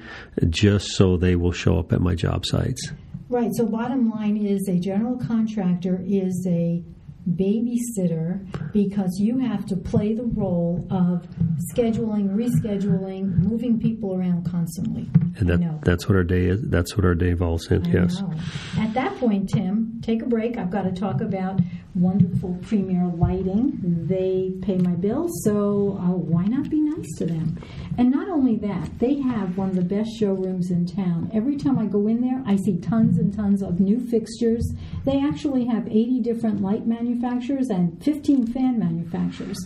just 0.48 0.92
so 0.92 1.16
they 1.16 1.36
will 1.36 1.52
show 1.52 1.69
up 1.78 1.92
at 1.92 2.00
my 2.00 2.14
job 2.14 2.44
sites. 2.46 2.92
Right. 3.28 3.50
So, 3.54 3.66
bottom 3.66 4.10
line 4.10 4.36
is 4.36 4.68
a 4.68 4.78
general 4.78 5.16
contractor 5.16 6.02
is 6.04 6.46
a 6.48 6.82
babysitter 7.28 8.44
because 8.72 9.18
you 9.18 9.38
have 9.38 9.66
to 9.66 9.76
play 9.76 10.14
the 10.14 10.24
role 10.24 10.86
of 10.90 11.26
scheduling, 11.72 12.34
rescheduling, 12.34 13.36
moving 13.38 13.78
people 13.78 14.14
around 14.14 14.50
constantly. 14.50 15.08
And 15.36 15.48
that, 15.48 15.80
that's 15.82 16.08
what 16.08 16.16
our 16.16 16.24
day 16.24 16.46
is. 16.46 16.60
That's 16.62 16.96
what 16.96 17.04
our 17.04 17.14
day 17.14 17.30
involves 17.30 17.70
in. 17.70 17.86
I 17.86 17.90
yes. 17.90 18.20
Know. 18.20 18.32
At 18.78 18.94
that 18.94 19.16
point, 19.18 19.50
Tim, 19.52 20.00
take 20.02 20.22
a 20.22 20.26
break. 20.26 20.56
I've 20.56 20.70
got 20.70 20.82
to 20.82 20.92
talk 20.92 21.20
about 21.20 21.60
wonderful 21.94 22.58
premier 22.62 23.06
lighting. 23.16 23.78
They 23.82 24.54
pay 24.62 24.76
my 24.78 24.92
bills, 24.92 25.30
so 25.44 25.98
uh, 26.00 26.12
why 26.12 26.44
not 26.46 26.70
be 26.70 26.80
nice 26.80 27.16
to 27.18 27.26
them? 27.26 27.58
And 28.00 28.10
not 28.10 28.30
only 28.30 28.56
that, 28.56 28.98
they 28.98 29.20
have 29.20 29.58
one 29.58 29.68
of 29.68 29.76
the 29.76 29.82
best 29.82 30.08
showrooms 30.18 30.70
in 30.70 30.86
town. 30.86 31.30
Every 31.34 31.54
time 31.56 31.78
I 31.78 31.84
go 31.84 32.06
in 32.06 32.22
there, 32.22 32.42
I 32.46 32.56
see 32.56 32.78
tons 32.78 33.18
and 33.18 33.30
tons 33.30 33.62
of 33.62 33.78
new 33.78 34.00
fixtures. 34.00 34.66
They 35.04 35.20
actually 35.20 35.66
have 35.66 35.86
80 35.86 36.20
different 36.22 36.62
light 36.62 36.86
manufacturers 36.86 37.68
and 37.68 38.02
15 38.02 38.54
fan 38.54 38.78
manufacturers. 38.78 39.58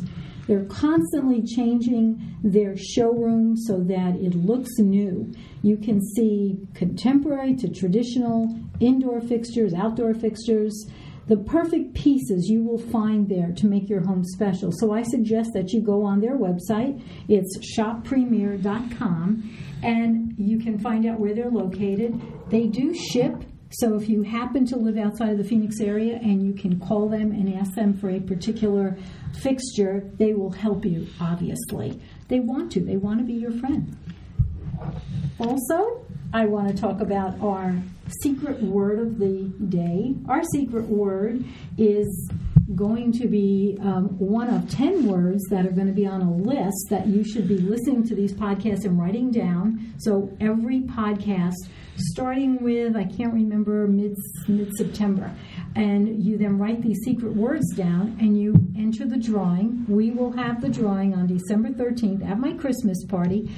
They're 0.48 0.64
constantly 0.64 1.44
changing 1.44 2.36
their 2.42 2.76
showroom 2.76 3.56
so 3.56 3.78
that 3.84 4.16
it 4.16 4.34
looks 4.34 4.80
new. 4.80 5.32
You 5.62 5.76
can 5.76 6.00
see 6.16 6.58
contemporary 6.74 7.54
to 7.54 7.68
traditional 7.68 8.52
indoor 8.80 9.20
fixtures, 9.20 9.74
outdoor 9.74 10.12
fixtures 10.12 10.74
the 11.26 11.36
perfect 11.38 11.94
pieces 11.94 12.48
you 12.48 12.62
will 12.62 12.78
find 12.78 13.28
there 13.28 13.52
to 13.56 13.66
make 13.66 13.88
your 13.88 14.04
home 14.04 14.24
special. 14.24 14.70
So 14.72 14.92
I 14.92 15.02
suggest 15.02 15.50
that 15.54 15.72
you 15.72 15.80
go 15.80 16.02
on 16.04 16.20
their 16.20 16.36
website. 16.36 17.02
It's 17.28 17.58
shoppremier.com 17.76 19.58
and 19.82 20.34
you 20.36 20.58
can 20.58 20.78
find 20.78 21.06
out 21.06 21.18
where 21.18 21.34
they're 21.34 21.50
located. 21.50 22.20
They 22.50 22.66
do 22.66 22.94
ship. 22.94 23.44
So 23.70 23.94
if 23.96 24.08
you 24.08 24.22
happen 24.22 24.66
to 24.66 24.76
live 24.76 24.98
outside 24.98 25.30
of 25.30 25.38
the 25.38 25.44
Phoenix 25.44 25.80
area 25.80 26.16
and 26.16 26.42
you 26.42 26.52
can 26.52 26.78
call 26.78 27.08
them 27.08 27.32
and 27.32 27.52
ask 27.54 27.74
them 27.74 27.94
for 27.94 28.10
a 28.10 28.20
particular 28.20 28.96
fixture, 29.40 30.10
they 30.14 30.34
will 30.34 30.52
help 30.52 30.84
you, 30.84 31.08
obviously. 31.20 32.00
They 32.28 32.40
want 32.40 32.70
to, 32.72 32.80
they 32.80 32.96
want 32.96 33.18
to 33.18 33.24
be 33.24 33.32
your 33.32 33.52
friend. 33.52 33.96
Also, 35.40 36.06
I 36.34 36.46
want 36.46 36.66
to 36.66 36.74
talk 36.74 37.00
about 37.00 37.40
our 37.40 37.76
secret 38.20 38.60
word 38.60 38.98
of 38.98 39.18
the 39.20 39.52
day. 39.68 40.16
Our 40.28 40.42
secret 40.42 40.86
word 40.86 41.44
is 41.78 42.28
going 42.74 43.12
to 43.12 43.28
be 43.28 43.78
um, 43.80 44.08
one 44.18 44.48
of 44.48 44.68
10 44.68 45.06
words 45.06 45.44
that 45.50 45.64
are 45.64 45.70
going 45.70 45.86
to 45.86 45.92
be 45.92 46.08
on 46.08 46.22
a 46.22 46.34
list 46.34 46.86
that 46.90 47.06
you 47.06 47.22
should 47.22 47.46
be 47.46 47.58
listening 47.58 48.02
to 48.08 48.16
these 48.16 48.32
podcasts 48.32 48.84
and 48.84 48.98
writing 48.98 49.30
down. 49.30 49.94
So 49.98 50.36
every 50.40 50.80
podcast, 50.80 51.54
starting 51.98 52.60
with, 52.60 52.96
I 52.96 53.04
can't 53.04 53.32
remember, 53.32 53.86
mid, 53.86 54.16
mid-September, 54.48 55.30
and 55.76 56.20
you 56.20 56.36
then 56.36 56.58
write 56.58 56.82
these 56.82 56.98
secret 57.04 57.36
words 57.36 57.72
down 57.76 58.16
and 58.20 58.36
you 58.36 58.54
enter 58.76 59.06
the 59.06 59.18
drawing. 59.18 59.86
We 59.88 60.10
will 60.10 60.32
have 60.32 60.60
the 60.60 60.68
drawing 60.68 61.14
on 61.14 61.28
December 61.28 61.68
13th 61.68 62.28
at 62.28 62.40
my 62.40 62.54
Christmas 62.54 63.04
party, 63.04 63.48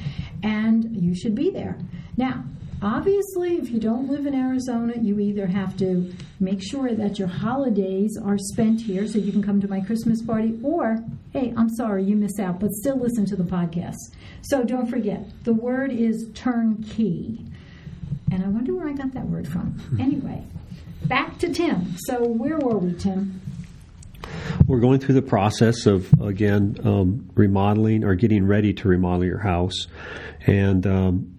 and 0.42 0.95
you 0.95 1.14
should 1.14 1.35
be 1.35 1.49
there. 1.49 1.78
Now, 2.18 2.45
Obviously, 2.83 3.56
if 3.56 3.71
you 3.71 3.80
don't 3.80 4.09
live 4.09 4.26
in 4.26 4.35
Arizona, 4.35 4.92
you 5.00 5.18
either 5.18 5.47
have 5.47 5.76
to 5.78 6.12
make 6.40 6.62
sure 6.62 6.95
that 6.95 7.18
your 7.18 7.28
holidays 7.28 8.18
are 8.23 8.37
spent 8.37 8.80
here 8.83 9.06
so 9.06 9.18
you 9.18 9.33
can 9.33 9.42
come 9.42 9.61
to 9.61 9.68
my 9.68 9.80
Christmas 9.80 10.23
party, 10.23 10.59
or, 10.62 11.02
hey, 11.33 11.54
I'm 11.56 11.71
sorry, 11.71 12.04
you 12.04 12.16
miss 12.16 12.38
out, 12.38 12.61
but 12.61 12.71
still 12.73 12.99
listen 12.99 13.25
to 13.26 13.37
the 13.37 13.45
podcast. 13.45 13.97
So 14.42 14.62
don't 14.62 14.87
forget, 14.87 15.25
the 15.45 15.54
word 15.54 15.90
is 15.90 16.28
turnkey. 16.35 17.45
And 18.30 18.45
I 18.45 18.49
wonder 18.49 18.75
where 18.75 18.88
I 18.88 18.92
got 18.92 19.12
that 19.12 19.26
word 19.26 19.49
from. 19.49 19.80
Anyway, 19.99 20.45
back 21.04 21.38
to 21.38 21.52
Tim. 21.52 21.97
So, 22.06 22.26
where 22.26 22.59
were 22.59 22.76
we, 22.78 22.92
Tim? 22.92 23.40
We're 24.66 24.80
going 24.80 24.99
through 24.99 25.14
the 25.14 25.23
process 25.23 25.87
of, 25.87 26.12
again, 26.21 26.76
um, 26.85 27.30
remodeling 27.35 28.04
or 28.04 28.16
getting 28.16 28.47
ready 28.47 28.75
to 28.75 28.88
remodel 28.88 29.25
your 29.25 29.38
house. 29.38 29.87
And 30.47 30.87
um, 30.87 31.36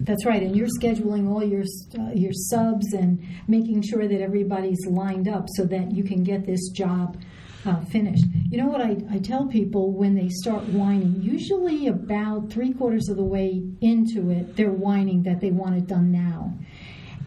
that's 0.00 0.26
right, 0.26 0.42
and 0.42 0.54
you're 0.54 0.68
scheduling 0.80 1.28
all 1.28 1.42
your 1.42 1.64
uh, 1.98 2.10
your 2.14 2.32
subs 2.32 2.92
and 2.92 3.22
making 3.48 3.82
sure 3.82 4.06
that 4.06 4.20
everybody's 4.20 4.86
lined 4.86 5.28
up 5.28 5.46
so 5.56 5.64
that 5.64 5.92
you 5.92 6.04
can 6.04 6.22
get 6.22 6.46
this 6.46 6.68
job 6.70 7.16
uh, 7.64 7.80
finished. 7.86 8.24
You 8.48 8.58
know 8.58 8.66
what 8.68 8.80
I, 8.80 8.96
I 9.10 9.18
tell 9.18 9.46
people 9.46 9.92
when 9.92 10.14
they 10.14 10.28
start 10.28 10.64
whining? 10.64 11.20
Usually, 11.22 11.88
about 11.88 12.50
three 12.50 12.72
quarters 12.72 13.08
of 13.08 13.16
the 13.16 13.24
way 13.24 13.62
into 13.80 14.30
it, 14.30 14.56
they're 14.56 14.70
whining 14.70 15.22
that 15.24 15.40
they 15.40 15.50
want 15.50 15.76
it 15.76 15.86
done 15.86 16.12
now. 16.12 16.52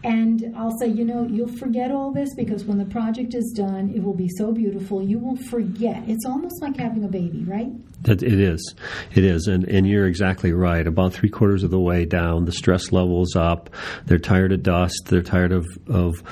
And 0.02 0.54
I'll 0.56 0.76
say, 0.78 0.88
you 0.88 1.04
know, 1.04 1.26
you'll 1.26 1.56
forget 1.58 1.90
all 1.90 2.10
this 2.12 2.34
because 2.34 2.64
when 2.64 2.78
the 2.78 2.86
project 2.86 3.34
is 3.34 3.52
done, 3.54 3.92
it 3.94 4.02
will 4.02 4.14
be 4.14 4.28
so 4.38 4.50
beautiful. 4.52 5.02
You 5.02 5.18
will 5.18 5.36
forget. 5.36 6.02
It's 6.08 6.24
almost 6.24 6.62
like 6.62 6.76
having 6.78 7.04
a 7.04 7.08
baby, 7.08 7.44
right? 7.44 7.70
It 8.06 8.22
is, 8.22 8.74
it 9.14 9.24
is, 9.24 9.46
and 9.46 9.64
and 9.64 9.86
you're 9.86 10.06
exactly 10.06 10.54
right. 10.54 10.86
About 10.86 11.12
three 11.12 11.28
quarters 11.28 11.62
of 11.62 11.70
the 11.70 11.78
way 11.78 12.06
down, 12.06 12.46
the 12.46 12.52
stress 12.52 12.92
level 12.92 13.22
is 13.22 13.36
up. 13.36 13.68
They're 14.06 14.18
tired 14.18 14.52
of 14.52 14.62
dust. 14.62 15.02
They're 15.08 15.20
tired 15.20 15.52
of 15.52 15.66
of 15.86 16.22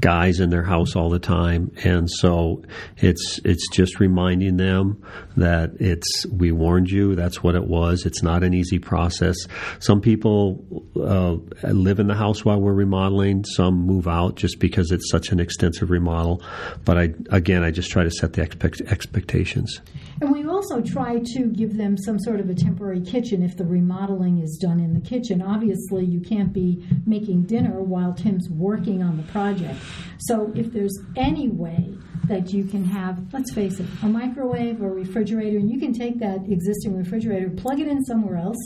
guys 0.00 0.40
in 0.40 0.48
their 0.48 0.62
house 0.62 0.96
all 0.96 1.10
the 1.10 1.18
time, 1.18 1.70
and 1.84 2.08
so 2.10 2.62
it's 2.96 3.40
it's 3.44 3.68
just 3.68 4.00
reminding 4.00 4.56
them 4.56 5.04
that 5.36 5.72
it's 5.78 6.24
we 6.28 6.50
warned 6.50 6.88
you. 6.88 7.14
That's 7.14 7.42
what 7.42 7.54
it 7.56 7.66
was. 7.66 8.06
It's 8.06 8.22
not 8.22 8.42
an 8.42 8.54
easy 8.54 8.78
process. 8.78 9.36
Some 9.80 10.00
people 10.00 10.64
uh, 10.96 11.36
live 11.70 12.00
in 12.00 12.06
the 12.06 12.14
house 12.14 12.42
while 12.42 12.58
we're 12.58 12.72
remodeling. 12.72 13.17
Some 13.44 13.74
move 13.74 14.06
out 14.06 14.36
just 14.36 14.58
because 14.58 14.90
it's 14.90 15.10
such 15.10 15.30
an 15.30 15.40
extensive 15.40 15.90
remodel. 15.90 16.42
But 16.84 16.98
I 16.98 17.14
again, 17.30 17.62
I 17.62 17.70
just 17.70 17.90
try 17.90 18.04
to 18.04 18.10
set 18.10 18.34
the 18.34 18.42
expect, 18.42 18.80
expectations. 18.82 19.80
And 20.20 20.32
we 20.32 20.46
also 20.46 20.80
try 20.80 21.20
to 21.34 21.46
give 21.46 21.76
them 21.76 21.96
some 21.96 22.18
sort 22.18 22.40
of 22.40 22.50
a 22.50 22.54
temporary 22.54 23.00
kitchen 23.00 23.42
if 23.42 23.56
the 23.56 23.64
remodeling 23.64 24.40
is 24.40 24.58
done 24.60 24.80
in 24.80 24.94
the 24.94 25.00
kitchen. 25.00 25.42
Obviously, 25.42 26.04
you 26.04 26.20
can't 26.20 26.52
be 26.52 26.84
making 27.06 27.42
dinner 27.42 27.80
while 27.80 28.12
Tim's 28.12 28.48
working 28.48 29.02
on 29.02 29.16
the 29.16 29.22
project. 29.24 29.78
So, 30.18 30.52
if 30.54 30.72
there's 30.72 30.96
any 31.16 31.48
way 31.48 31.94
that 32.24 32.52
you 32.52 32.64
can 32.64 32.84
have, 32.84 33.32
let's 33.32 33.52
face 33.52 33.80
it, 33.80 33.86
a 34.02 34.06
microwave 34.06 34.82
or 34.82 34.92
refrigerator, 34.92 35.58
and 35.58 35.70
you 35.70 35.78
can 35.78 35.92
take 35.92 36.18
that 36.18 36.40
existing 36.48 36.96
refrigerator, 36.96 37.50
plug 37.50 37.80
it 37.80 37.88
in 37.88 38.04
somewhere 38.04 38.36
else, 38.36 38.58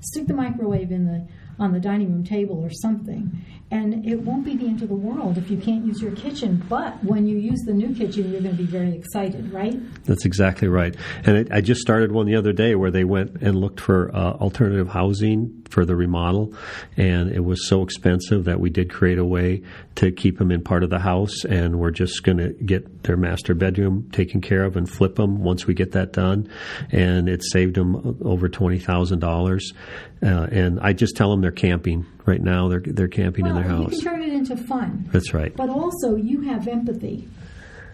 stick 0.00 0.26
the 0.26 0.34
microwave 0.34 0.90
in 0.90 1.06
the 1.06 1.26
on 1.58 1.72
the 1.72 1.80
dining 1.80 2.12
room 2.12 2.24
table 2.24 2.58
or 2.58 2.70
something. 2.70 3.30
And 3.74 4.06
it 4.06 4.20
won't 4.20 4.44
be 4.44 4.56
the 4.56 4.66
end 4.66 4.82
of 4.82 4.88
the 4.88 4.94
world 4.94 5.36
if 5.36 5.50
you 5.50 5.56
can't 5.56 5.84
use 5.84 6.00
your 6.00 6.12
kitchen. 6.12 6.64
But 6.68 7.02
when 7.02 7.26
you 7.26 7.38
use 7.38 7.60
the 7.66 7.72
new 7.72 7.92
kitchen, 7.92 8.30
you're 8.30 8.40
going 8.40 8.56
to 8.56 8.62
be 8.62 8.68
very 8.68 8.94
excited, 8.94 9.52
right? 9.52 9.76
That's 10.04 10.24
exactly 10.24 10.68
right. 10.68 10.94
And 11.24 11.36
it, 11.36 11.48
I 11.50 11.60
just 11.60 11.80
started 11.80 12.12
one 12.12 12.26
the 12.26 12.36
other 12.36 12.52
day 12.52 12.76
where 12.76 12.92
they 12.92 13.02
went 13.02 13.42
and 13.42 13.56
looked 13.56 13.80
for 13.80 14.14
uh, 14.14 14.34
alternative 14.34 14.90
housing 14.90 15.66
for 15.70 15.84
the 15.84 15.96
remodel, 15.96 16.54
and 16.96 17.32
it 17.32 17.44
was 17.44 17.66
so 17.66 17.82
expensive 17.82 18.44
that 18.44 18.60
we 18.60 18.70
did 18.70 18.92
create 18.92 19.18
a 19.18 19.24
way 19.24 19.60
to 19.96 20.12
keep 20.12 20.38
them 20.38 20.52
in 20.52 20.62
part 20.62 20.84
of 20.84 20.90
the 20.90 21.00
house, 21.00 21.44
and 21.44 21.80
we're 21.80 21.90
just 21.90 22.22
going 22.22 22.38
to 22.38 22.50
get 22.64 23.02
their 23.02 23.16
master 23.16 23.56
bedroom 23.56 24.08
taken 24.12 24.40
care 24.40 24.62
of 24.62 24.76
and 24.76 24.88
flip 24.88 25.16
them 25.16 25.42
once 25.42 25.66
we 25.66 25.74
get 25.74 25.90
that 25.90 26.12
done, 26.12 26.48
and 26.92 27.28
it 27.28 27.42
saved 27.42 27.74
them 27.74 28.16
over 28.24 28.48
twenty 28.48 28.78
thousand 28.78 29.24
uh, 29.24 29.26
dollars. 29.26 29.72
And 30.20 30.78
I 30.80 30.92
just 30.92 31.16
tell 31.16 31.30
them 31.30 31.40
they're 31.40 31.50
camping 31.50 32.06
right 32.26 32.42
now. 32.42 32.68
They're 32.68 32.82
they're 32.84 33.08
camping 33.08 33.44
well, 33.44 33.56
in 33.56 33.62
their 33.62 33.70
house. 33.70 33.92
You 33.92 34.00
can 34.00 34.12
turn 34.12 34.22
it 34.22 34.32
into 34.32 34.56
fun. 34.56 35.08
That's 35.12 35.34
right. 35.34 35.54
But 35.56 35.70
also, 35.70 36.16
you 36.16 36.42
have 36.42 36.68
empathy 36.68 37.28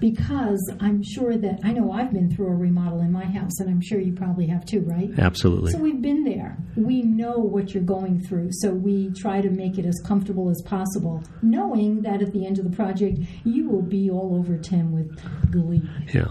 because 0.01 0.73
I'm 0.81 1.03
sure 1.03 1.37
that 1.37 1.61
I 1.63 1.73
know 1.73 1.93
I've 1.93 2.13
been 2.13 2.35
through 2.35 2.49
a 2.49 2.55
remodel 2.55 3.01
in 3.01 3.13
my 3.13 3.25
house, 3.25 3.61
and 3.61 3.69
I'm 3.69 3.81
sure 3.81 4.01
you 4.01 4.13
probably 4.13 4.47
have 4.47 4.65
too, 4.65 4.81
right? 4.81 5.11
Absolutely. 5.19 5.73
So 5.73 5.79
we've 5.79 6.01
been 6.01 6.25
there. 6.25 6.57
We 6.77 7.03
know 7.03 7.39
what 7.39 7.75
you're 7.75 7.83
going 7.83 8.21
through, 8.21 8.49
so 8.53 8.71
we 8.71 9.11
try 9.13 9.41
to 9.41 9.51
make 9.51 9.79
it 9.79 9.85
as 9.85 10.01
comfortable 10.07 10.49
as 10.51 10.63
possible, 10.65 11.23
knowing 11.43 12.03
that 12.03 12.23
at 12.23 12.33
the 12.33 12.47
end 12.47 12.59
of 12.59 12.65
the 12.65 12.75
project, 12.75 13.19
you 13.45 13.69
will 13.69 13.83
be 13.83 14.11
all 14.11 14.37
over 14.37 14.57
Tim 14.57 14.93
with 14.93 15.11
glee. 15.51 15.83
Yeah. 16.15 16.29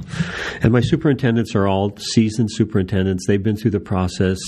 And 0.62 0.74
my 0.74 0.82
superintendents 0.82 1.56
are 1.56 1.68
all 1.68 1.96
seasoned 1.98 2.50
superintendents. 2.52 3.26
They've 3.28 3.42
been 3.42 3.56
through 3.56 3.72
the 3.72 3.80
process 3.80 4.40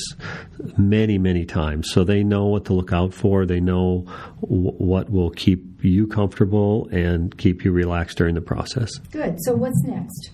many, 0.77 1.17
many 1.17 1.45
times. 1.45 1.89
So 1.91 2.03
they 2.03 2.23
know 2.23 2.45
what 2.45 2.65
to 2.65 2.73
look 2.73 2.91
out 2.93 3.13
for. 3.13 3.45
They 3.45 3.59
know 3.59 4.05
w- 4.41 4.71
what 4.77 5.09
will 5.09 5.29
keep 5.29 5.70
you 5.89 6.07
comfortable 6.07 6.87
and 6.91 7.37
keep 7.37 7.63
you 7.63 7.71
relaxed 7.71 8.17
during 8.17 8.35
the 8.35 8.41
process. 8.41 8.97
Good. 9.11 9.37
So 9.41 9.55
what's 9.55 9.81
next? 9.83 10.31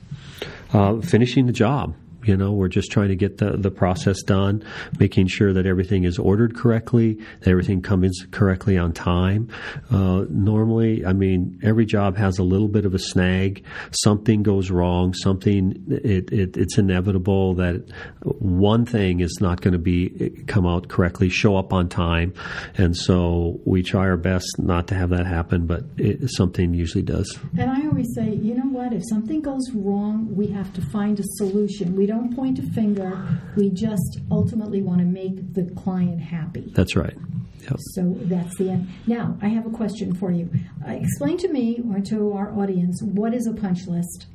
Uh, 0.74 1.00
finishing 1.02 1.46
the 1.46 1.54
job. 1.54 1.96
You 2.28 2.36
know, 2.36 2.52
we're 2.52 2.68
just 2.68 2.92
trying 2.92 3.08
to 3.10 3.16
get 3.16 3.38
the, 3.38 3.52
the 3.52 3.72
process 3.72 4.22
done, 4.22 4.64
making 5.00 5.28
sure 5.28 5.54
that 5.54 5.66
everything 5.66 6.04
is 6.04 6.20
ordered 6.20 6.56
correctly, 6.56 7.18
that 7.40 7.50
everything 7.50 7.82
comes 7.82 8.26
correctly 8.32 8.78
on 8.78 8.92
time. 8.92 9.50
Uh, 9.90 10.26
normally, 10.30 11.06
I 11.06 11.14
mean, 11.14 11.60
every 11.64 11.86
job 11.86 12.18
has 12.18 12.38
a 12.38 12.44
little 12.44 12.68
bit 12.68 12.86
of 12.86 12.94
a 12.94 13.00
snag. 13.00 13.64
Something 13.92 14.44
goes 14.44 14.70
wrong. 14.70 15.14
Something 15.14 15.86
it, 15.90 16.32
it 16.34 16.58
it's 16.58 16.78
inevitable 16.78 17.56
that 17.56 17.90
one 18.24 18.86
thing 18.86 19.22
is 19.22 19.38
not 19.40 19.62
going 19.62 19.72
to 19.72 19.80
be 19.80 20.44
come 20.48 20.68
out 20.68 20.90
correctly, 20.90 21.30
show 21.30 21.56
up 21.56 21.72
on 21.72 21.88
time, 21.88 22.34
and 22.78 22.96
so 22.96 23.60
we 23.66 23.84
try 23.84 24.02
our 24.02 24.18
best 24.18 24.60
not 24.60 24.88
to 24.88 24.96
have 24.96 25.10
that 25.12 25.26
happen. 25.26 25.66
But 25.66 25.84
it, 25.98 26.30
something 26.32 26.74
usually 26.74 27.04
does. 27.04 27.38
And 27.58 27.72
I 27.72 27.87
always 27.98 28.14
say, 28.14 28.36
you 28.36 28.54
know 28.54 28.68
what? 28.68 28.94
If 28.94 29.02
something 29.10 29.42
goes 29.42 29.72
wrong, 29.74 30.28
we 30.36 30.46
have 30.48 30.72
to 30.74 30.82
find 30.82 31.20
a 31.20 31.24
solution. 31.38 31.96
We 31.96 32.06
don't 32.06 32.36
point 32.36 32.60
a 32.60 32.62
finger. 32.74 33.28
We 33.56 33.72
just 33.72 34.20
ultimately 34.30 34.84
want 34.84 35.00
to 35.00 35.06
make 35.06 35.56
the 35.56 35.64
client 35.76 36.22
happy. 36.22 36.72
That's 36.76 36.96
right. 36.96 37.16
Yep. 37.62 37.76
So 37.96 38.16
that's 38.20 38.56
the 38.58 38.70
end. 38.70 38.90
Now, 39.08 39.36
I 39.42 39.48
have 39.48 39.66
a 39.66 39.72
question 39.72 40.14
for 40.14 40.32
you. 40.32 40.48
Uh, 40.88 40.92
explain 40.92 41.40
to 41.40 41.48
me 41.48 41.82
or 41.92 42.00
to 42.02 42.34
our 42.34 42.54
audience 42.54 43.02
what 43.02 43.34
is 43.34 43.48
a 43.48 43.54
punch 43.54 43.88
list? 43.88 44.28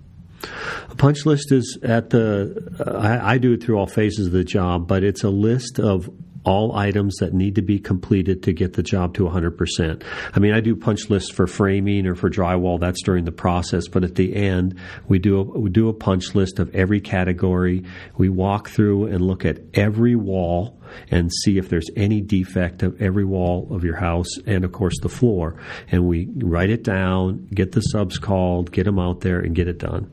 A 0.90 0.96
punch 0.96 1.24
list 1.24 1.52
is 1.52 1.78
at 1.84 2.10
the, 2.10 2.68
uh, 2.84 2.98
I, 2.98 3.34
I 3.34 3.38
do 3.38 3.52
it 3.52 3.62
through 3.62 3.76
all 3.76 3.86
phases 3.86 4.26
of 4.26 4.32
the 4.32 4.42
job, 4.42 4.88
but 4.88 5.04
it's 5.04 5.22
a 5.22 5.30
list 5.30 5.78
of 5.78 6.10
all 6.44 6.74
items 6.74 7.16
that 7.16 7.32
need 7.32 7.54
to 7.54 7.62
be 7.62 7.78
completed 7.78 8.42
to 8.42 8.52
get 8.52 8.72
the 8.74 8.82
job 8.82 9.14
to 9.14 9.24
100%. 9.24 10.02
I 10.34 10.38
mean, 10.40 10.52
I 10.52 10.60
do 10.60 10.74
punch 10.74 11.08
lists 11.08 11.30
for 11.30 11.46
framing 11.46 12.06
or 12.06 12.14
for 12.14 12.30
drywall. 12.30 12.80
That's 12.80 13.02
during 13.02 13.24
the 13.24 13.32
process. 13.32 13.88
But 13.88 14.04
at 14.04 14.16
the 14.16 14.34
end, 14.34 14.78
we 15.08 15.18
do 15.18 15.38
a, 15.38 15.42
we 15.42 15.70
do 15.70 15.88
a 15.88 15.94
punch 15.94 16.34
list 16.34 16.58
of 16.58 16.74
every 16.74 17.00
category. 17.00 17.84
We 18.16 18.28
walk 18.28 18.68
through 18.68 19.06
and 19.06 19.20
look 19.20 19.44
at 19.44 19.60
every 19.74 20.16
wall 20.16 20.78
and 21.10 21.32
see 21.32 21.58
if 21.58 21.68
there's 21.68 21.88
any 21.96 22.20
defect 22.20 22.82
of 22.82 23.00
every 23.00 23.24
wall 23.24 23.68
of 23.70 23.84
your 23.84 23.96
house 23.96 24.36
and 24.46 24.64
of 24.64 24.72
course 24.72 24.98
the 25.00 25.08
floor. 25.08 25.56
And 25.90 26.06
we 26.06 26.28
write 26.36 26.70
it 26.70 26.82
down, 26.82 27.48
get 27.54 27.72
the 27.72 27.80
subs 27.80 28.18
called, 28.18 28.72
get 28.72 28.84
them 28.84 28.98
out 28.98 29.20
there 29.20 29.40
and 29.40 29.54
get 29.54 29.68
it 29.68 29.78
done. 29.78 30.10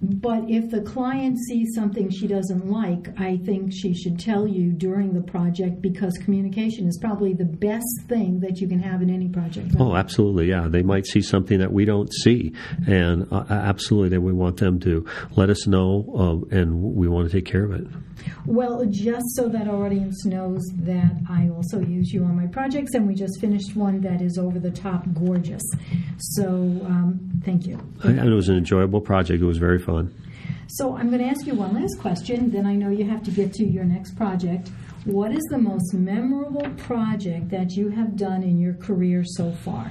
But 0.00 0.44
if 0.48 0.70
the 0.70 0.80
client 0.82 1.38
sees 1.48 1.74
something 1.74 2.08
she 2.10 2.28
doesn't 2.28 2.66
like, 2.66 3.08
I 3.18 3.38
think 3.38 3.72
she 3.72 3.94
should 3.94 4.18
tell 4.18 4.46
you 4.46 4.70
during 4.70 5.12
the 5.12 5.20
project 5.20 5.82
because 5.82 6.16
communication 6.18 6.86
is 6.86 6.98
probably 6.98 7.34
the 7.34 7.44
best 7.44 8.02
thing 8.06 8.40
that 8.40 8.60
you 8.60 8.68
can 8.68 8.78
have 8.78 9.02
in 9.02 9.10
any 9.10 9.28
project. 9.28 9.74
Oh, 9.78 9.96
absolutely. 9.96 10.48
Yeah. 10.48 10.68
They 10.68 10.82
might 10.82 11.06
see 11.06 11.20
something 11.20 11.58
that 11.58 11.72
we 11.72 11.84
don't 11.84 12.12
see. 12.12 12.52
And 12.86 13.26
uh, 13.32 13.44
absolutely, 13.48 14.10
then 14.10 14.22
we 14.22 14.32
want 14.32 14.58
them 14.58 14.78
to 14.80 15.04
let 15.36 15.50
us 15.50 15.66
know 15.66 16.46
uh, 16.52 16.56
and 16.56 16.80
we 16.80 17.08
want 17.08 17.28
to 17.28 17.36
take 17.36 17.46
care 17.46 17.64
of 17.64 17.72
it. 17.72 17.86
Well, 18.46 18.84
just 18.86 19.24
so 19.34 19.48
that 19.48 19.68
our 19.68 19.86
audience 19.86 20.24
knows 20.24 20.64
that 20.78 21.20
I 21.28 21.48
also 21.50 21.80
use 21.80 22.12
you 22.12 22.24
on 22.24 22.36
my 22.36 22.46
projects, 22.46 22.94
and 22.94 23.06
we 23.06 23.14
just 23.14 23.40
finished 23.40 23.76
one 23.76 24.00
that 24.00 24.20
is 24.22 24.38
over 24.38 24.58
the 24.58 24.70
top 24.70 25.04
gorgeous. 25.12 25.62
So, 26.18 26.44
um, 26.44 27.20
thank 27.44 27.66
you. 27.66 27.78
I, 28.04 28.10
it 28.10 28.30
was 28.30 28.48
an 28.48 28.56
enjoyable 28.56 29.00
project. 29.00 29.42
It 29.42 29.46
was 29.46 29.58
very 29.58 29.78
fun. 29.78 30.14
So, 30.68 30.96
I'm 30.96 31.08
going 31.08 31.22
to 31.22 31.28
ask 31.28 31.46
you 31.46 31.54
one 31.54 31.74
last 31.74 31.98
question, 32.00 32.50
then 32.50 32.66
I 32.66 32.74
know 32.74 32.90
you 32.90 33.08
have 33.08 33.22
to 33.24 33.30
get 33.30 33.52
to 33.54 33.64
your 33.64 33.84
next 33.84 34.16
project. 34.16 34.70
What 35.04 35.32
is 35.32 35.42
the 35.50 35.58
most 35.58 35.94
memorable 35.94 36.68
project 36.76 37.48
that 37.50 37.72
you 37.72 37.88
have 37.88 38.16
done 38.16 38.42
in 38.42 38.58
your 38.58 38.74
career 38.74 39.24
so 39.24 39.52
far? 39.52 39.90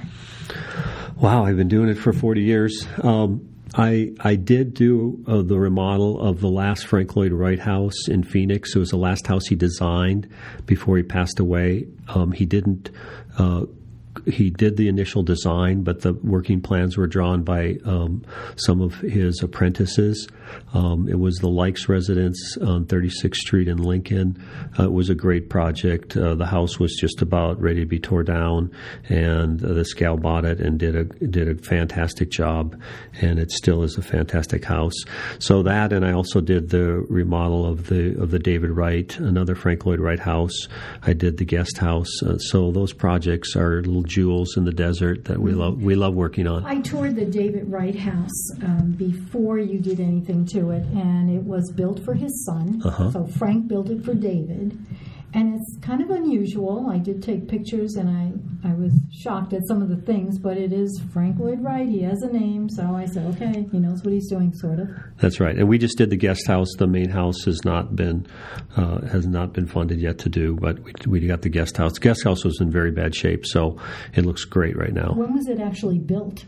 Wow, 1.16 1.44
I've 1.44 1.56
been 1.56 1.68
doing 1.68 1.88
it 1.88 1.96
for 1.96 2.12
40 2.12 2.42
years. 2.42 2.86
Um, 3.02 3.48
I 3.74 4.12
I 4.20 4.34
did 4.36 4.74
do 4.74 5.22
uh, 5.26 5.42
the 5.42 5.58
remodel 5.58 6.20
of 6.20 6.40
the 6.40 6.48
last 6.48 6.86
Frank 6.86 7.16
Lloyd 7.16 7.32
Wright 7.32 7.58
house 7.58 8.08
in 8.08 8.22
Phoenix. 8.22 8.74
It 8.74 8.78
was 8.78 8.90
the 8.90 8.96
last 8.96 9.26
house 9.26 9.46
he 9.46 9.54
designed 9.54 10.28
before 10.66 10.96
he 10.96 11.02
passed 11.02 11.38
away. 11.38 11.86
Um, 12.08 12.32
he 12.32 12.46
didn't. 12.46 12.90
Uh, 13.38 13.66
he 14.26 14.50
did 14.50 14.76
the 14.76 14.88
initial 14.88 15.22
design, 15.22 15.82
but 15.82 16.02
the 16.02 16.14
working 16.14 16.60
plans 16.60 16.96
were 16.96 17.06
drawn 17.06 17.42
by 17.42 17.78
um, 17.84 18.22
some 18.56 18.80
of 18.80 18.94
his 19.00 19.42
apprentices. 19.42 20.28
Um, 20.74 21.08
it 21.08 21.18
was 21.18 21.36
the 21.36 21.48
Lykes 21.48 21.88
residence 21.88 22.56
on 22.58 22.86
36th 22.86 23.36
Street 23.36 23.68
in 23.68 23.78
Lincoln. 23.78 24.42
Uh, 24.78 24.84
it 24.84 24.92
was 24.92 25.10
a 25.10 25.14
great 25.14 25.50
project. 25.50 26.16
Uh, 26.16 26.34
the 26.34 26.46
house 26.46 26.78
was 26.78 26.96
just 26.98 27.22
about 27.22 27.60
ready 27.60 27.80
to 27.80 27.86
be 27.86 27.98
torn 27.98 28.26
down, 28.26 28.70
and 29.08 29.64
uh, 29.64 29.72
the 29.72 29.84
scale 29.84 30.16
bought 30.16 30.44
it 30.44 30.60
and 30.60 30.78
did 30.78 30.96
a 30.96 31.04
did 31.04 31.48
a 31.48 31.62
fantastic 31.62 32.30
job, 32.30 32.80
and 33.20 33.38
it 33.38 33.50
still 33.50 33.82
is 33.82 33.96
a 33.96 34.02
fantastic 34.02 34.64
house. 34.64 34.94
So 35.38 35.62
that, 35.62 35.92
and 35.92 36.04
I 36.04 36.12
also 36.12 36.40
did 36.40 36.70
the 36.70 37.04
remodel 37.08 37.66
of 37.66 37.88
the 37.88 38.20
of 38.20 38.30
the 38.30 38.38
David 38.38 38.70
Wright, 38.70 39.16
another 39.18 39.54
Frank 39.54 39.86
Lloyd 39.86 40.00
Wright 40.00 40.18
house. 40.18 40.68
I 41.02 41.12
did 41.12 41.36
the 41.38 41.44
guest 41.44 41.78
house. 41.78 42.22
Uh, 42.22 42.38
so 42.38 42.70
those 42.70 42.92
projects 42.92 43.56
are 43.56 43.82
little 43.82 44.02
jewels 44.08 44.56
in 44.56 44.64
the 44.64 44.72
desert 44.72 45.24
that 45.26 45.38
we 45.38 45.52
love 45.52 45.80
we 45.80 45.94
love 45.94 46.14
working 46.14 46.46
on. 46.46 46.64
I 46.66 46.80
toured 46.80 47.16
the 47.16 47.24
David 47.24 47.70
Wright 47.70 47.94
house 47.94 48.50
um, 48.62 48.94
before 48.96 49.58
you 49.58 49.78
did 49.78 50.00
anything 50.00 50.46
to 50.46 50.70
it, 50.70 50.82
and 50.94 51.30
it 51.30 51.44
was 51.44 51.70
built 51.72 52.04
for 52.04 52.14
his 52.14 52.44
son. 52.44 52.82
Uh-huh. 52.84 53.10
So 53.12 53.26
Frank 53.38 53.68
built 53.68 53.90
it 53.90 54.04
for 54.04 54.14
David. 54.14 54.76
And 55.34 55.54
it's 55.60 55.76
kind 55.82 56.02
of 56.02 56.08
unusual. 56.10 56.88
I 56.90 56.98
did 56.98 57.22
take 57.22 57.48
pictures 57.48 57.96
and 57.96 58.08
I, 58.08 58.68
I 58.68 58.72
was 58.74 58.92
shocked 59.12 59.52
at 59.52 59.60
some 59.68 59.82
of 59.82 59.90
the 59.90 59.96
things, 59.96 60.38
but 60.38 60.56
it 60.56 60.72
is 60.72 61.02
Frank 61.12 61.38
Lloyd 61.38 61.62
Wright. 61.62 61.86
He 61.86 62.00
has 62.02 62.22
a 62.22 62.32
name, 62.32 62.68
so 62.70 62.94
I 62.94 63.04
said, 63.04 63.26
okay, 63.34 63.66
he 63.70 63.78
knows 63.78 64.02
what 64.02 64.14
he's 64.14 64.30
doing, 64.30 64.54
sort 64.54 64.78
of. 64.78 64.88
That's 65.18 65.38
right. 65.38 65.56
And 65.56 65.68
we 65.68 65.76
just 65.76 65.98
did 65.98 66.08
the 66.08 66.16
guest 66.16 66.46
house. 66.46 66.68
The 66.78 66.86
main 66.86 67.10
house 67.10 67.44
has 67.44 67.62
not 67.64 67.94
been 67.94 68.26
uh, 68.76 69.02
has 69.08 69.26
not 69.26 69.52
been 69.52 69.66
funded 69.66 70.00
yet 70.00 70.18
to 70.20 70.30
do, 70.30 70.56
but 70.60 70.78
we, 70.80 70.92
we 71.06 71.26
got 71.26 71.42
the 71.42 71.50
guest 71.50 71.76
house. 71.76 71.92
The 71.94 72.00
guest 72.00 72.24
house 72.24 72.44
was 72.44 72.58
in 72.60 72.70
very 72.70 72.90
bad 72.90 73.14
shape, 73.14 73.44
so 73.44 73.78
it 74.14 74.24
looks 74.24 74.44
great 74.44 74.78
right 74.78 74.94
now. 74.94 75.12
When 75.14 75.34
was 75.34 75.48
it 75.48 75.60
actually 75.60 75.98
built? 75.98 76.44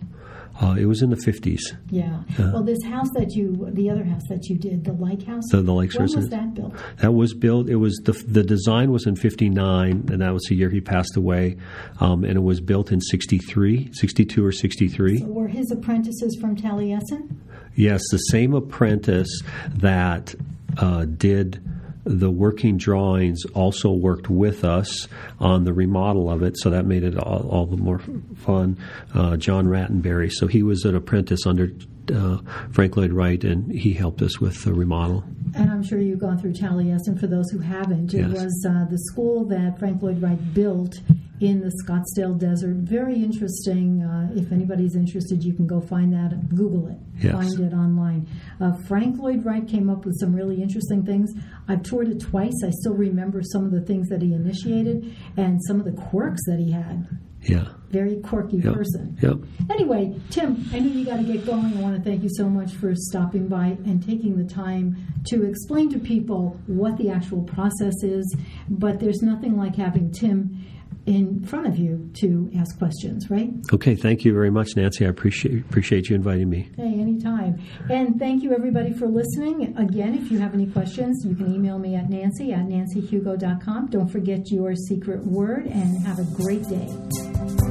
Uh, 0.60 0.74
it 0.78 0.84
was 0.84 1.00
in 1.00 1.08
the 1.08 1.16
50s. 1.16 1.60
Yeah. 1.90 2.22
well, 2.38 2.62
this 2.62 2.82
house 2.84 3.08
that 3.14 3.30
you, 3.30 3.68
the 3.72 3.88
other 3.88 4.04
house 4.04 4.22
that 4.28 4.46
you 4.48 4.58
did, 4.58 4.84
the 4.84 4.92
Lake 4.92 5.22
House. 5.22 5.44
The, 5.50 5.62
the 5.62 5.72
Lakes 5.72 5.94
when 5.94 6.02
Residence. 6.02 6.24
was 6.24 6.30
that 6.30 6.54
built? 6.54 6.74
That 6.98 7.12
was 7.12 7.32
built. 7.32 7.68
It 7.70 7.76
was 7.76 7.96
the 8.04 8.12
the 8.12 8.42
design 8.42 8.92
was 8.92 9.06
in 9.06 9.16
'59, 9.16 9.90
and 9.90 10.20
that 10.20 10.32
was 10.32 10.42
the 10.44 10.56
year 10.56 10.68
he 10.68 10.80
passed 10.80 11.16
away. 11.16 11.56
Um, 12.00 12.24
and 12.24 12.36
it 12.36 12.42
was 12.42 12.60
built 12.60 12.92
in 12.92 13.00
'63, 13.00 13.90
'62 13.92 14.44
or 14.44 14.52
'63. 14.52 15.18
So 15.18 15.26
were 15.26 15.48
his 15.48 15.70
apprentices 15.70 16.36
from 16.40 16.56
Taliesin? 16.56 17.36
Yes, 17.74 18.02
the 18.10 18.18
same 18.18 18.52
apprentice 18.52 19.40
that 19.76 20.34
uh, 20.76 21.06
did 21.06 21.62
the 22.04 22.30
working 22.30 22.76
drawings 22.78 23.44
also 23.54 23.90
worked 23.92 24.28
with 24.30 24.64
us 24.64 25.06
on 25.38 25.64
the 25.64 25.72
remodel 25.72 26.30
of 26.30 26.42
it, 26.42 26.58
so 26.58 26.70
that 26.70 26.86
made 26.86 27.02
it 27.04 27.16
all, 27.18 27.46
all 27.48 27.66
the 27.66 27.76
more 27.76 28.00
fun. 28.36 28.78
Uh, 29.14 29.36
John 29.36 29.66
Rattenbury, 29.66 30.30
so 30.32 30.46
he 30.46 30.62
was 30.62 30.84
an 30.84 30.94
apprentice 30.94 31.46
under 31.46 31.70
uh, 32.14 32.38
Frank 32.72 32.96
Lloyd 32.96 33.12
Wright, 33.12 33.42
and 33.44 33.70
he 33.70 33.92
helped 33.92 34.22
us 34.22 34.40
with 34.40 34.64
the 34.64 34.72
remodel. 34.72 35.22
And 35.54 35.70
I'm 35.70 35.82
sure 35.82 36.00
you've 36.00 36.18
gone 36.20 36.38
through 36.38 36.54
Taliesin. 36.54 37.18
For 37.20 37.26
those 37.26 37.50
who 37.50 37.58
haven't, 37.58 38.14
it 38.14 38.18
Yes. 38.28 38.30
was 38.32 38.66
uh, 38.68 38.86
the 38.90 38.98
school 38.98 39.44
that 39.48 39.78
Frank 39.78 40.02
Lloyd 40.02 40.20
Wright 40.22 40.54
built 40.54 41.00
in 41.40 41.60
the 41.60 41.72
Scottsdale 41.82 42.38
Desert. 42.38 42.76
Very 42.76 43.14
interesting. 43.22 44.02
Uh, 44.02 44.30
if 44.34 44.52
anybody's 44.52 44.94
interested, 44.94 45.42
you 45.42 45.54
can 45.54 45.66
go 45.66 45.80
find 45.80 46.12
that. 46.12 46.48
Google 46.54 46.88
it. 46.88 46.98
Yes. 47.18 47.32
Find 47.32 47.60
it 47.60 47.74
online. 47.74 48.28
Uh, 48.60 48.72
Frank 48.86 49.18
Lloyd 49.18 49.44
Wright 49.44 49.66
came 49.66 49.88
up 49.88 50.04
with 50.04 50.16
some 50.20 50.34
really 50.34 50.60
interesting 50.62 51.04
things. 51.04 51.32
I've 51.68 51.82
toured 51.82 52.08
it 52.08 52.20
twice. 52.20 52.54
I 52.64 52.70
still 52.70 52.94
remember 52.94 53.40
some 53.42 53.64
of 53.64 53.70
the 53.72 53.80
things 53.80 54.08
that 54.08 54.20
he 54.22 54.34
initiated 54.34 55.16
and 55.36 55.58
some 55.66 55.78
of 55.80 55.86
the 55.86 55.92
quirks 55.92 56.40
that 56.46 56.58
he 56.58 56.70
had. 56.72 57.08
Yeah. 57.42 57.68
Very 57.88 58.16
quirky 58.20 58.58
Yep. 58.58 58.74
person. 58.74 59.16
Yep. 59.22 59.38
Anyway, 59.70 60.14
Tim, 60.28 60.62
I 60.74 60.78
know 60.78 60.92
you 60.92 61.06
got 61.06 61.16
to 61.16 61.22
get 61.22 61.46
going. 61.46 61.74
I 61.78 61.80
want 61.80 61.96
to 61.96 62.02
thank 62.02 62.22
you 62.22 62.28
so 62.34 62.50
much 62.50 62.74
for 62.74 62.92
stopping 62.94 63.48
by 63.48 63.78
and 63.86 64.04
taking 64.06 64.36
the 64.36 64.44
time 64.44 64.94
to 65.28 65.44
explain 65.44 65.88
to 65.92 65.98
people 65.98 66.60
what 66.66 66.98
the 66.98 67.08
actual 67.08 67.42
process 67.44 67.94
is. 68.02 68.36
But 68.68 69.00
there's 69.00 69.22
nothing 69.22 69.56
like 69.56 69.74
having 69.76 70.10
Tim 70.12 70.66
in 71.10 71.42
front 71.42 71.66
of 71.66 71.76
you 71.76 72.08
to 72.14 72.48
ask 72.56 72.78
questions, 72.78 73.28
right? 73.30 73.50
Okay, 73.72 73.96
thank 73.96 74.24
you 74.24 74.32
very 74.32 74.50
much, 74.50 74.68
Nancy. 74.76 75.04
I 75.04 75.08
appreciate 75.08 75.60
appreciate 75.62 76.08
you 76.08 76.14
inviting 76.14 76.48
me. 76.48 76.70
Hey, 76.76 77.00
anytime. 77.00 77.60
And 77.90 78.18
thank 78.18 78.44
you 78.44 78.54
everybody 78.54 78.92
for 78.92 79.08
listening. 79.08 79.76
Again, 79.76 80.14
if 80.14 80.30
you 80.30 80.38
have 80.38 80.54
any 80.54 80.66
questions, 80.66 81.24
you 81.26 81.34
can 81.34 81.52
email 81.52 81.78
me 81.78 81.96
at 81.96 82.08
nancy 82.08 82.52
at 82.52 82.60
nancyhugo.com. 82.60 83.88
Don't 83.88 84.08
forget 84.08 84.50
your 84.50 84.76
secret 84.76 85.26
word 85.26 85.66
and 85.66 86.06
have 86.06 86.20
a 86.20 86.24
great 86.36 86.62
day. 86.68 87.69